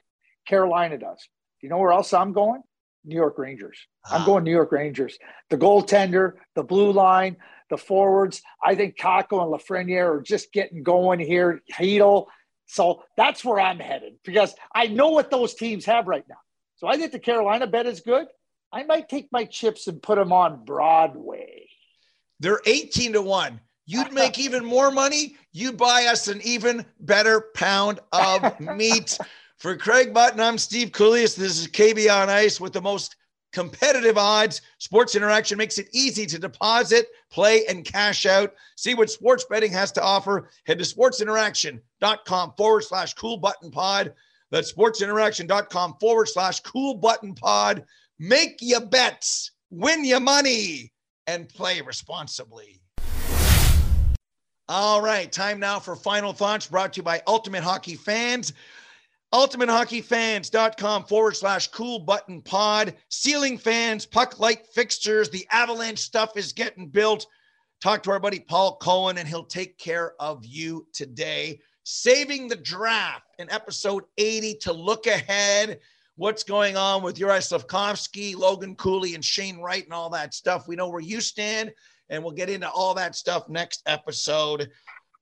Carolina 0.48 0.98
does. 0.98 1.30
You 1.62 1.70
know 1.70 1.78
where 1.78 1.92
else 1.92 2.12
I'm 2.12 2.34
going? 2.34 2.64
New 3.04 3.16
York 3.16 3.38
Rangers. 3.38 3.78
I'm 4.04 4.24
ah. 4.24 4.26
going 4.26 4.44
New 4.44 4.50
York 4.52 4.72
Rangers. 4.72 5.20
The 5.52 5.58
goaltender, 5.58 6.34
the 6.56 6.64
blue 6.64 6.92
line, 6.92 7.38
the 7.70 7.78
forwards. 7.78 8.42
I 8.64 8.74
think 8.74 8.98
Kakko 8.98 9.44
and 9.44 9.54
Lafreniere 9.54 10.18
are 10.18 10.22
just 10.24 10.52
getting 10.52 10.82
going 10.82 11.20
here. 11.20 11.62
Chytil. 11.72 12.26
So 12.66 13.04
that's 13.18 13.46
where 13.46 13.60
I'm 13.60 13.78
headed 13.78 14.16
because 14.26 14.56
I 14.74 14.88
know 14.88 15.10
what 15.10 15.30
those 15.30 15.54
teams 15.54 15.86
have 15.86 16.08
right 16.08 16.26
now. 16.28 16.42
So 16.78 16.88
I 16.88 16.98
think 16.98 17.12
the 17.12 17.20
Carolina 17.20 17.68
bet 17.68 17.86
is 17.86 18.00
good. 18.00 18.26
I 18.74 18.82
might 18.86 19.08
take 19.08 19.28
my 19.32 19.46
chips 19.46 19.86
and 19.86 20.02
put 20.02 20.18
them 20.18 20.34
on 20.34 20.66
Broadway. 20.66 21.68
They're 22.40 22.62
18 22.66 23.14
to 23.14 23.22
1. 23.22 23.60
You'd 23.86 24.14
make 24.14 24.40
even 24.40 24.66
more 24.66 24.90
money. 24.92 25.36
You'd 25.52 25.78
buy 25.78 26.06
us 26.06 26.28
an 26.28 26.42
even 26.44 26.86
better 27.00 27.50
pound 27.54 28.00
of 28.12 28.60
meat. 28.76 29.18
For 29.58 29.78
Craig 29.78 30.14
Button, 30.14 30.40
I'm 30.40 30.58
Steve 30.58 30.90
Kouleas. 30.92 31.36
This 31.36 31.60
is 31.60 31.68
KB 31.68 32.12
on 32.14 32.30
Ice 32.30 32.60
with 32.60 32.74
the 32.74 32.82
most 32.82 33.16
competitive 33.54 34.18
odds. 34.18 34.62
Sports 34.80 35.16
Interaction 35.16 35.58
makes 35.58 35.78
it 35.78 35.88
easy 35.94 36.26
to 36.26 36.38
deposit, 36.38 37.08
play, 37.32 37.66
and 37.68 37.86
cash 37.86 38.26
out. 38.26 38.54
See 38.76 38.96
what 38.96 39.10
sports 39.10 39.46
betting 39.50 39.72
has 39.72 39.92
to 39.94 40.04
offer. 40.04 40.50
Head 40.66 40.80
to 40.80 40.84
sportsinteraction.com 40.84 42.54
forward 42.58 42.82
slash 42.84 43.14
cool 43.14 43.38
button 43.38 43.72
pod. 43.72 44.14
That's 44.52 44.74
sportsinteraction.com 44.74 45.96
forward 46.00 46.28
slash 46.28 46.60
cool 46.60 46.96
button 46.96 47.34
pod. 47.34 47.86
Make 48.20 48.58
your 48.62 48.86
bets, 48.86 49.52
win 49.70 50.04
your 50.04 50.20
money, 50.20 50.92
and 51.28 51.48
play 51.50 51.82
responsibly. 51.82 52.82
All 54.68 55.00
right, 55.00 55.32
time 55.32 55.60
now 55.60 55.80
for 55.80 55.96
final 55.96 56.34
thoughts 56.34 56.66
brought 56.66 56.94
to 56.94 56.98
you 56.98 57.04
by 57.04 57.22
Ultimate 57.28 57.64
Hockey 57.64 57.94
Fans. 57.94 58.52
UltimateHockeyFans.com 59.32 61.04
forward 61.04 61.36
slash 61.36 61.68
cool 61.68 62.00
button 62.00 62.42
pod. 62.42 62.96
Ceiling 63.10 63.60
fans, 63.60 64.08
puck 64.08 64.40
light 64.40 64.66
fixtures, 64.66 65.30
the 65.30 65.46
avalanche 65.52 66.00
stuff 66.00 66.36
is 66.36 66.52
getting 66.52 66.88
built. 66.88 67.28
Talk 67.80 68.02
to 68.04 68.12
our 68.12 68.20
buddy 68.20 68.40
Paul 68.40 68.78
Cohen, 68.78 69.20
and 69.20 69.28
he'll 69.28 69.44
take 69.44 69.78
care 69.78 70.14
of 70.20 70.44
you 70.44 70.88
today. 70.94 71.60
Saving 71.84 72.48
the 72.48 72.56
draft 72.56 73.36
in 73.38 73.52
episode 73.52 74.06
80 74.18 74.56
to 74.62 74.74
look 74.74 75.06
ahead. 75.06 75.80
What's 76.16 76.44
going 76.44 76.76
on 76.76 77.04
with 77.04 77.20
Uri 77.20 77.38
Slafkovsky, 77.38 78.36
Logan 78.36 78.76
Cooley, 78.78 79.14
and 79.14 79.24
Shane 79.24 79.60
Wright, 79.60 79.84
and 79.84 79.94
all 79.94 80.10
that 80.10 80.34
stuff. 80.34 80.68
We 80.68 80.76
know 80.76 80.90
where 80.90 81.02
you 81.02 81.22
stand 81.22 81.72
and 82.10 82.24
we'll 82.24 82.34
get 82.34 82.50
into 82.50 82.70
all 82.70 82.94
that 82.94 83.16
stuff 83.16 83.50
next 83.50 83.82
episode. 83.86 84.70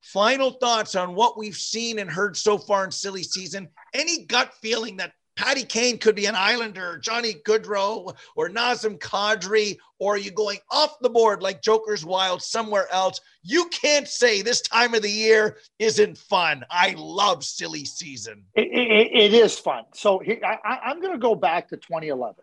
Final 0.01 0.51
thoughts 0.51 0.95
on 0.95 1.15
what 1.15 1.37
we've 1.37 1.55
seen 1.55 1.99
and 1.99 2.09
heard 2.09 2.35
so 2.35 2.57
far 2.57 2.83
in 2.83 2.91
silly 2.91 3.23
season. 3.23 3.69
Any 3.93 4.25
gut 4.25 4.53
feeling 4.61 4.97
that 4.97 5.13
Patty 5.35 5.63
Kane 5.63 5.97
could 5.97 6.15
be 6.15 6.27
an 6.27 6.35
Islander, 6.35 6.97
Johnny 6.99 7.35
Gaudreau, 7.45 8.15
or 8.35 8.49
Nazem 8.49 8.99
Kadri, 8.99 9.77
or 9.97 10.15
are 10.15 10.17
you 10.17 10.31
going 10.31 10.59
off 10.69 10.99
the 10.99 11.09
board 11.09 11.41
like 11.41 11.61
Joker's 11.61 12.05
Wild 12.05 12.41
somewhere 12.41 12.91
else? 12.91 13.19
You 13.41 13.67
can't 13.69 14.07
say 14.07 14.41
this 14.41 14.61
time 14.61 14.93
of 14.93 15.01
the 15.01 15.09
year 15.09 15.57
isn't 15.79 16.17
fun. 16.17 16.63
I 16.69 16.93
love 16.97 17.43
silly 17.43 17.85
season. 17.85 18.43
it, 18.55 18.67
it, 18.67 19.11
it 19.11 19.33
is 19.33 19.57
fun. 19.57 19.85
So 19.93 20.21
I, 20.21 20.57
I'm 20.85 21.01
going 21.01 21.13
to 21.13 21.19
go 21.19 21.33
back 21.33 21.69
to 21.69 21.77
2011. 21.77 22.35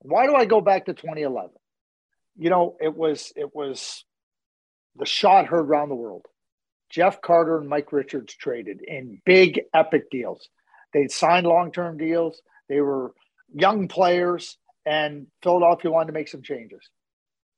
Why 0.00 0.26
do 0.26 0.34
I 0.34 0.44
go 0.44 0.60
back 0.60 0.86
to 0.86 0.94
2011? 0.94 1.50
You 2.38 2.50
know, 2.50 2.76
it 2.80 2.94
was 2.94 3.32
it 3.36 3.54
was 3.54 4.04
the 4.96 5.06
shot 5.06 5.46
heard 5.46 5.66
around 5.66 5.88
the 5.88 5.94
world. 5.94 6.26
Jeff 6.90 7.20
Carter 7.20 7.58
and 7.58 7.68
Mike 7.68 7.92
Richards 7.92 8.34
traded 8.34 8.80
in 8.86 9.20
big 9.24 9.60
epic 9.74 10.10
deals. 10.10 10.48
They'd 10.92 11.10
signed 11.10 11.46
long-term 11.46 11.98
deals. 11.98 12.40
They 12.68 12.80
were 12.80 13.12
young 13.52 13.88
players, 13.88 14.56
and 14.84 15.26
Philadelphia 15.42 15.90
wanted 15.90 16.06
to 16.06 16.12
make 16.12 16.28
some 16.28 16.42
changes. 16.42 16.88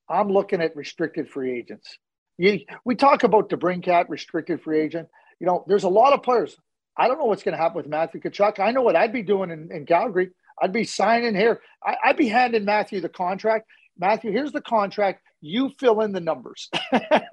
I'm 0.09 0.29
looking 0.29 0.63
at 0.63 0.75
restricted 0.75 1.29
free 1.29 1.59
agents. 1.59 1.99
You, 2.39 2.61
we 2.85 2.95
talk 2.95 3.25
about 3.25 3.51
DeBrincat, 3.51 4.09
restricted 4.09 4.63
free 4.63 4.81
agent. 4.81 5.09
You 5.41 5.47
know, 5.47 5.65
there's 5.67 5.85
a 5.85 5.89
lot 5.89 6.15
of 6.15 6.23
players. 6.23 6.57
I 6.97 7.07
don't 7.07 7.19
know 7.19 7.27
what's 7.27 7.43
going 7.43 7.57
to 7.57 7.63
happen 7.63 7.77
with 7.77 7.87
Matthew 7.87 8.21
Tkachuk. 8.21 8.59
I 8.59 8.71
know 8.71 8.83
what 8.83 8.97
I'd 8.97 9.13
be 9.13 9.23
doing 9.23 9.51
in, 9.51 9.71
in 9.71 9.87
Calgary. 9.87 10.31
I'd 10.61 10.73
be 10.73 10.85
signing 10.85 11.35
here. 11.35 11.61
I, 11.85 11.97
would 12.09 12.17
be 12.17 12.29
handing 12.29 12.65
Matthew 12.65 13.01
the 13.01 13.09
contract. 13.09 13.67
Matthew, 13.99 14.31
here's 14.31 14.53
the 14.53 14.61
contract. 14.61 15.23
You 15.41 15.71
fill 15.79 16.01
in 16.01 16.13
the 16.13 16.21
numbers. 16.21 16.71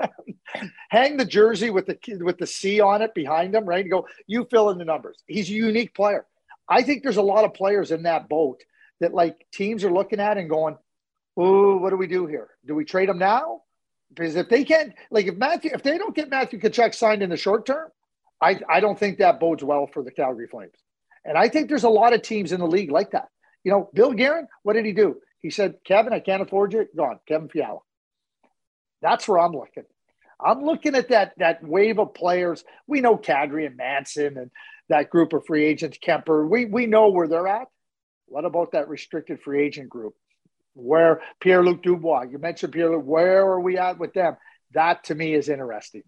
Hang 0.89 1.17
the 1.17 1.25
jersey 1.25 1.69
with 1.69 1.85
the 1.85 1.97
with 2.21 2.37
the 2.37 2.47
C 2.47 2.79
on 2.79 3.01
it 3.01 3.13
behind 3.13 3.53
him, 3.53 3.65
right? 3.65 3.87
Go, 3.87 4.07
you 4.27 4.47
fill 4.49 4.69
in 4.69 4.77
the 4.77 4.85
numbers. 4.85 5.23
He's 5.27 5.49
a 5.49 5.53
unique 5.53 5.93
player. 5.93 6.25
I 6.67 6.81
think 6.81 7.03
there's 7.03 7.17
a 7.17 7.21
lot 7.21 7.45
of 7.45 7.53
players 7.53 7.91
in 7.91 8.03
that 8.03 8.29
boat 8.29 8.61
that 8.99 9.13
like 9.13 9.45
teams 9.51 9.83
are 9.83 9.91
looking 9.91 10.19
at 10.19 10.37
and 10.37 10.49
going, 10.49 10.77
"Oh, 11.37 11.77
what 11.77 11.89
do 11.89 11.97
we 11.97 12.07
do 12.07 12.25
here? 12.25 12.49
Do 12.65 12.73
we 12.75 12.85
trade 12.85 13.09
him 13.09 13.19
now?" 13.19 13.61
Because 14.09 14.35
if 14.35 14.49
they 14.49 14.63
can't, 14.63 14.93
like, 15.11 15.27
if 15.27 15.35
Matthew, 15.35 15.71
if 15.73 15.83
they 15.83 15.97
don't 15.97 16.15
get 16.15 16.29
Matthew 16.29 16.59
Tkachuk 16.59 16.95
signed 16.95 17.21
in 17.21 17.29
the 17.29 17.37
short 17.37 17.65
term, 17.65 17.89
I 18.41 18.59
I 18.69 18.79
don't 18.79 18.97
think 18.97 19.17
that 19.17 19.39
bodes 19.39 19.63
well 19.63 19.87
for 19.87 20.03
the 20.03 20.11
Calgary 20.11 20.47
Flames. 20.47 20.77
And 21.25 21.37
I 21.37 21.49
think 21.49 21.67
there's 21.67 21.83
a 21.83 21.89
lot 21.89 22.13
of 22.13 22.21
teams 22.21 22.51
in 22.51 22.59
the 22.59 22.67
league 22.67 22.91
like 22.91 23.11
that. 23.11 23.29
You 23.63 23.71
know, 23.71 23.89
Bill 23.93 24.13
Guerin, 24.13 24.47
what 24.61 24.73
did 24.73 24.85
he 24.85 24.93
do? 24.93 25.19
He 25.45 25.51
said, 25.51 25.75
Kevin, 25.85 26.11
I 26.11 26.21
can't 26.21 26.41
afford 26.41 26.73
you. 26.73 26.87
Gone. 26.97 27.19
Kevin 27.27 27.49
Fiala. 27.49 27.77
That's 29.03 29.27
where 29.27 29.37
I'm 29.37 29.51
looking. 29.51 29.83
I'm 30.43 30.63
looking 30.63 30.95
at 30.95 31.09
that 31.09 31.33
that 31.37 31.63
wave 31.63 31.99
of 31.99 32.15
players. 32.15 32.63
We 32.87 32.99
know 32.99 33.15
Kadri 33.15 33.67
and 33.67 33.77
Manson 33.77 34.39
and 34.39 34.49
that 34.89 35.11
group 35.11 35.33
of 35.33 35.45
free 35.45 35.63
agents, 35.63 35.99
Kemper. 36.01 36.47
We 36.47 36.65
we 36.65 36.87
know 36.87 37.09
where 37.09 37.27
they're 37.27 37.47
at. 37.47 37.67
What 38.25 38.43
about 38.43 38.71
that 38.71 38.89
restricted 38.89 39.39
free 39.39 39.63
agent 39.63 39.87
group? 39.87 40.15
Where 40.73 41.21
Pierre 41.39 41.63
Luc 41.63 41.83
Dubois, 41.83 42.23
you 42.31 42.39
mentioned 42.39 42.73
Pierre 42.73 42.89
Luc, 42.89 43.05
where 43.05 43.45
are 43.45 43.61
we 43.61 43.77
at 43.77 43.99
with 43.99 44.15
them? 44.15 44.37
That 44.73 45.03
to 45.03 45.13
me 45.13 45.35
is 45.35 45.47
interesting. 45.47 46.01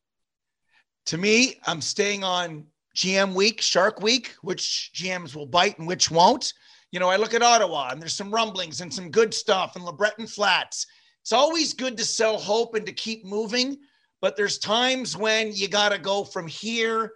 To 1.05 1.17
me, 1.19 1.59
I'm 1.67 1.81
staying 1.81 2.23
on 2.23 2.65
GM 2.95 3.35
week, 3.35 3.61
Shark 3.61 4.01
week, 4.01 4.33
which 4.41 4.89
GMs 4.95 5.35
will 5.35 5.45
bite 5.45 5.77
and 5.77 5.87
which 5.87 6.09
won't. 6.09 6.53
You 6.91 6.99
know, 6.99 7.09
I 7.09 7.17
look 7.17 7.33
at 7.33 7.41
Ottawa 7.41 7.89
and 7.91 8.01
there's 8.01 8.15
some 8.15 8.31
rumblings 8.31 8.81
and 8.81 8.93
some 8.93 9.11
good 9.11 9.33
stuff 9.33 9.75
and 9.75 9.85
LeBreton 9.85 10.29
Flats. 10.29 10.87
It's 11.21 11.33
always 11.33 11.73
good 11.73 11.97
to 11.97 12.05
sell 12.05 12.37
hope 12.37 12.75
and 12.75 12.85
to 12.85 12.93
keep 12.93 13.25
moving, 13.25 13.77
but 14.21 14.37
there's 14.37 14.57
times 14.57 15.17
when 15.17 15.51
you 15.53 15.67
got 15.67 15.89
to 15.89 15.99
go 15.99 16.23
from 16.23 16.47
here 16.47 17.11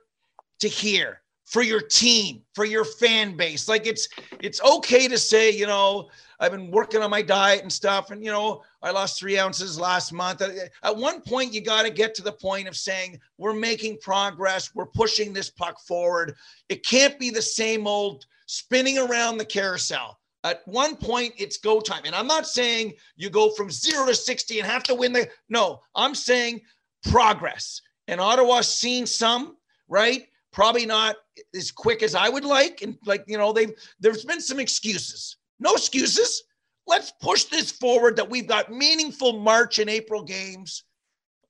to 0.59 0.67
here 0.67 1.20
for 1.51 1.61
your 1.61 1.81
team, 1.81 2.41
for 2.55 2.63
your 2.63 2.85
fan 2.85 3.35
base. 3.35 3.67
Like 3.67 3.85
it's 3.85 4.07
it's 4.39 4.61
okay 4.61 5.09
to 5.09 5.17
say, 5.17 5.51
you 5.51 5.67
know, 5.67 6.09
I've 6.39 6.53
been 6.53 6.71
working 6.71 7.01
on 7.01 7.09
my 7.09 7.21
diet 7.21 7.61
and 7.61 7.71
stuff, 7.71 8.09
and 8.09 8.23
you 8.23 8.31
know, 8.31 8.63
I 8.81 8.91
lost 8.91 9.19
three 9.19 9.37
ounces 9.37 9.77
last 9.77 10.13
month. 10.13 10.41
Uh, 10.41 10.49
at 10.81 10.95
one 10.95 11.19
point, 11.19 11.53
you 11.53 11.61
got 11.61 11.83
to 11.83 11.91
get 11.91 12.15
to 12.15 12.23
the 12.23 12.31
point 12.31 12.69
of 12.69 12.77
saying 12.77 13.19
we're 13.37 13.53
making 13.53 13.97
progress, 13.97 14.73
we're 14.73 14.85
pushing 14.85 15.33
this 15.33 15.49
puck 15.49 15.77
forward. 15.81 16.35
It 16.69 16.85
can't 16.85 17.19
be 17.19 17.29
the 17.29 17.41
same 17.41 17.85
old 17.85 18.25
spinning 18.45 18.97
around 18.97 19.37
the 19.37 19.45
carousel. 19.45 20.19
At 20.45 20.65
one 20.65 20.95
point, 20.95 21.33
it's 21.37 21.57
go 21.57 21.81
time. 21.81 22.03
And 22.05 22.15
I'm 22.15 22.27
not 22.27 22.47
saying 22.47 22.93
you 23.17 23.29
go 23.29 23.51
from 23.51 23.69
zero 23.69 24.05
to 24.07 24.15
60 24.15 24.59
and 24.59 24.67
have 24.67 24.83
to 24.83 24.95
win 24.95 25.11
the. 25.11 25.27
No, 25.49 25.81
I'm 25.95 26.15
saying 26.15 26.61
progress. 27.09 27.81
And 28.07 28.21
Ottawa's 28.21 28.73
seen 28.73 29.05
some, 29.05 29.57
right? 29.89 30.27
Probably 30.51 30.85
not 30.85 31.15
as 31.55 31.71
quick 31.71 32.03
as 32.03 32.15
I 32.15 32.29
would 32.29 32.45
like. 32.45 32.81
And 32.81 32.97
like, 33.05 33.23
you 33.27 33.37
know, 33.37 33.53
they've 33.53 33.73
there's 33.99 34.25
been 34.25 34.41
some 34.41 34.59
excuses. 34.59 35.37
No 35.59 35.73
excuses. 35.73 36.43
Let's 36.87 37.13
push 37.21 37.45
this 37.45 37.71
forward 37.71 38.15
that 38.17 38.29
we've 38.29 38.47
got 38.47 38.71
meaningful 38.71 39.39
March 39.39 39.79
and 39.79 39.89
April 39.89 40.23
games. 40.23 40.83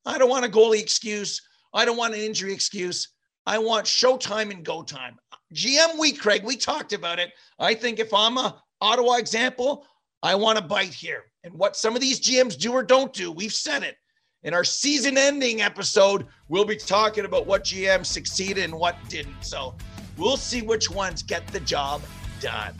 I 0.05 0.17
don't 0.17 0.29
want 0.29 0.45
a 0.45 0.49
goalie 0.49 0.81
excuse. 0.81 1.41
I 1.73 1.85
don't 1.85 1.97
want 1.97 2.13
an 2.13 2.19
injury 2.19 2.53
excuse. 2.53 3.09
I 3.45 3.57
want 3.57 3.85
showtime 3.85 4.51
and 4.51 4.63
go 4.63 4.83
time. 4.83 5.17
GM 5.53 5.97
week, 5.99 6.19
Craig, 6.19 6.43
we 6.43 6.55
talked 6.55 6.93
about 6.93 7.19
it. 7.19 7.31
I 7.59 7.73
think 7.73 7.99
if 7.99 8.13
I'm 8.13 8.37
a 8.37 8.61
Ottawa 8.81 9.15
example, 9.15 9.85
I 10.23 10.35
want 10.35 10.57
to 10.57 10.63
bite 10.63 10.93
here. 10.93 11.23
And 11.43 11.53
what 11.53 11.75
some 11.75 11.95
of 11.95 12.01
these 12.01 12.19
GMs 12.19 12.57
do 12.57 12.71
or 12.73 12.83
don't 12.83 13.13
do, 13.13 13.31
we've 13.31 13.53
said 13.53 13.83
it. 13.83 13.95
In 14.43 14.55
our 14.55 14.63
season 14.63 15.19
ending 15.19 15.61
episode, 15.61 16.25
we'll 16.47 16.65
be 16.65 16.75
talking 16.75 17.25
about 17.25 17.45
what 17.45 17.63
GMs 17.63 18.07
succeeded 18.07 18.63
and 18.63 18.73
what 18.73 18.97
didn't. 19.07 19.43
So 19.43 19.75
we'll 20.17 20.37
see 20.37 20.63
which 20.63 20.89
ones 20.89 21.21
get 21.21 21.45
the 21.49 21.59
job 21.59 22.01
done. 22.39 22.73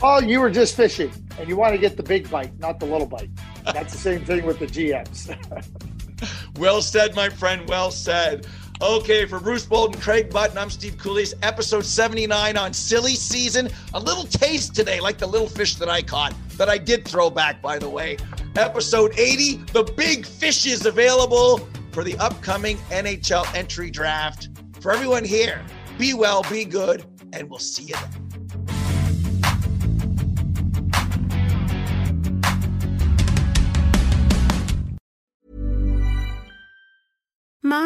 Oh, 0.00 0.20
you 0.20 0.40
were 0.40 0.50
just 0.50 0.76
fishing 0.76 1.10
and 1.40 1.48
you 1.48 1.56
want 1.56 1.74
to 1.74 1.78
get 1.78 1.96
the 1.96 2.04
big 2.04 2.30
bite, 2.30 2.56
not 2.60 2.78
the 2.78 2.86
little 2.86 3.06
bite. 3.06 3.30
That's 3.64 3.92
the 3.92 3.98
same 3.98 4.24
thing 4.24 4.46
with 4.46 4.60
the 4.60 4.66
GMs. 4.66 5.36
Well 6.58 6.80
said, 6.80 7.14
my 7.14 7.28
friend. 7.28 7.68
Well 7.68 7.90
said. 7.90 8.46
Okay, 8.82 9.24
for 9.24 9.40
Bruce 9.40 9.64
Bolden, 9.64 9.98
Craig 9.98 10.28
Button, 10.28 10.58
I'm 10.58 10.68
Steve 10.68 10.98
Kouleas. 10.98 11.32
Episode 11.40 11.84
79 11.84 12.58
on 12.58 12.74
silly 12.74 13.14
season. 13.14 13.70
A 13.94 14.00
little 14.00 14.24
taste 14.24 14.74
today, 14.74 15.00
like 15.00 15.16
the 15.16 15.26
little 15.26 15.48
fish 15.48 15.76
that 15.76 15.88
I 15.88 16.02
caught, 16.02 16.34
that 16.58 16.68
I 16.68 16.76
did 16.76 17.08
throw 17.08 17.30
back, 17.30 17.62
by 17.62 17.78
the 17.78 17.88
way. 17.88 18.18
Episode 18.54 19.18
80, 19.18 19.62
the 19.72 19.82
big 19.96 20.26
fish 20.26 20.66
is 20.66 20.84
available 20.84 21.66
for 21.90 22.04
the 22.04 22.18
upcoming 22.18 22.76
NHL 22.90 23.46
entry 23.54 23.90
draft. 23.90 24.50
For 24.80 24.92
everyone 24.92 25.24
here, 25.24 25.64
be 25.96 26.12
well, 26.12 26.42
be 26.50 26.66
good, 26.66 27.06
and 27.32 27.48
we'll 27.48 27.58
see 27.58 27.84
you 27.84 27.94
then. 27.94 28.25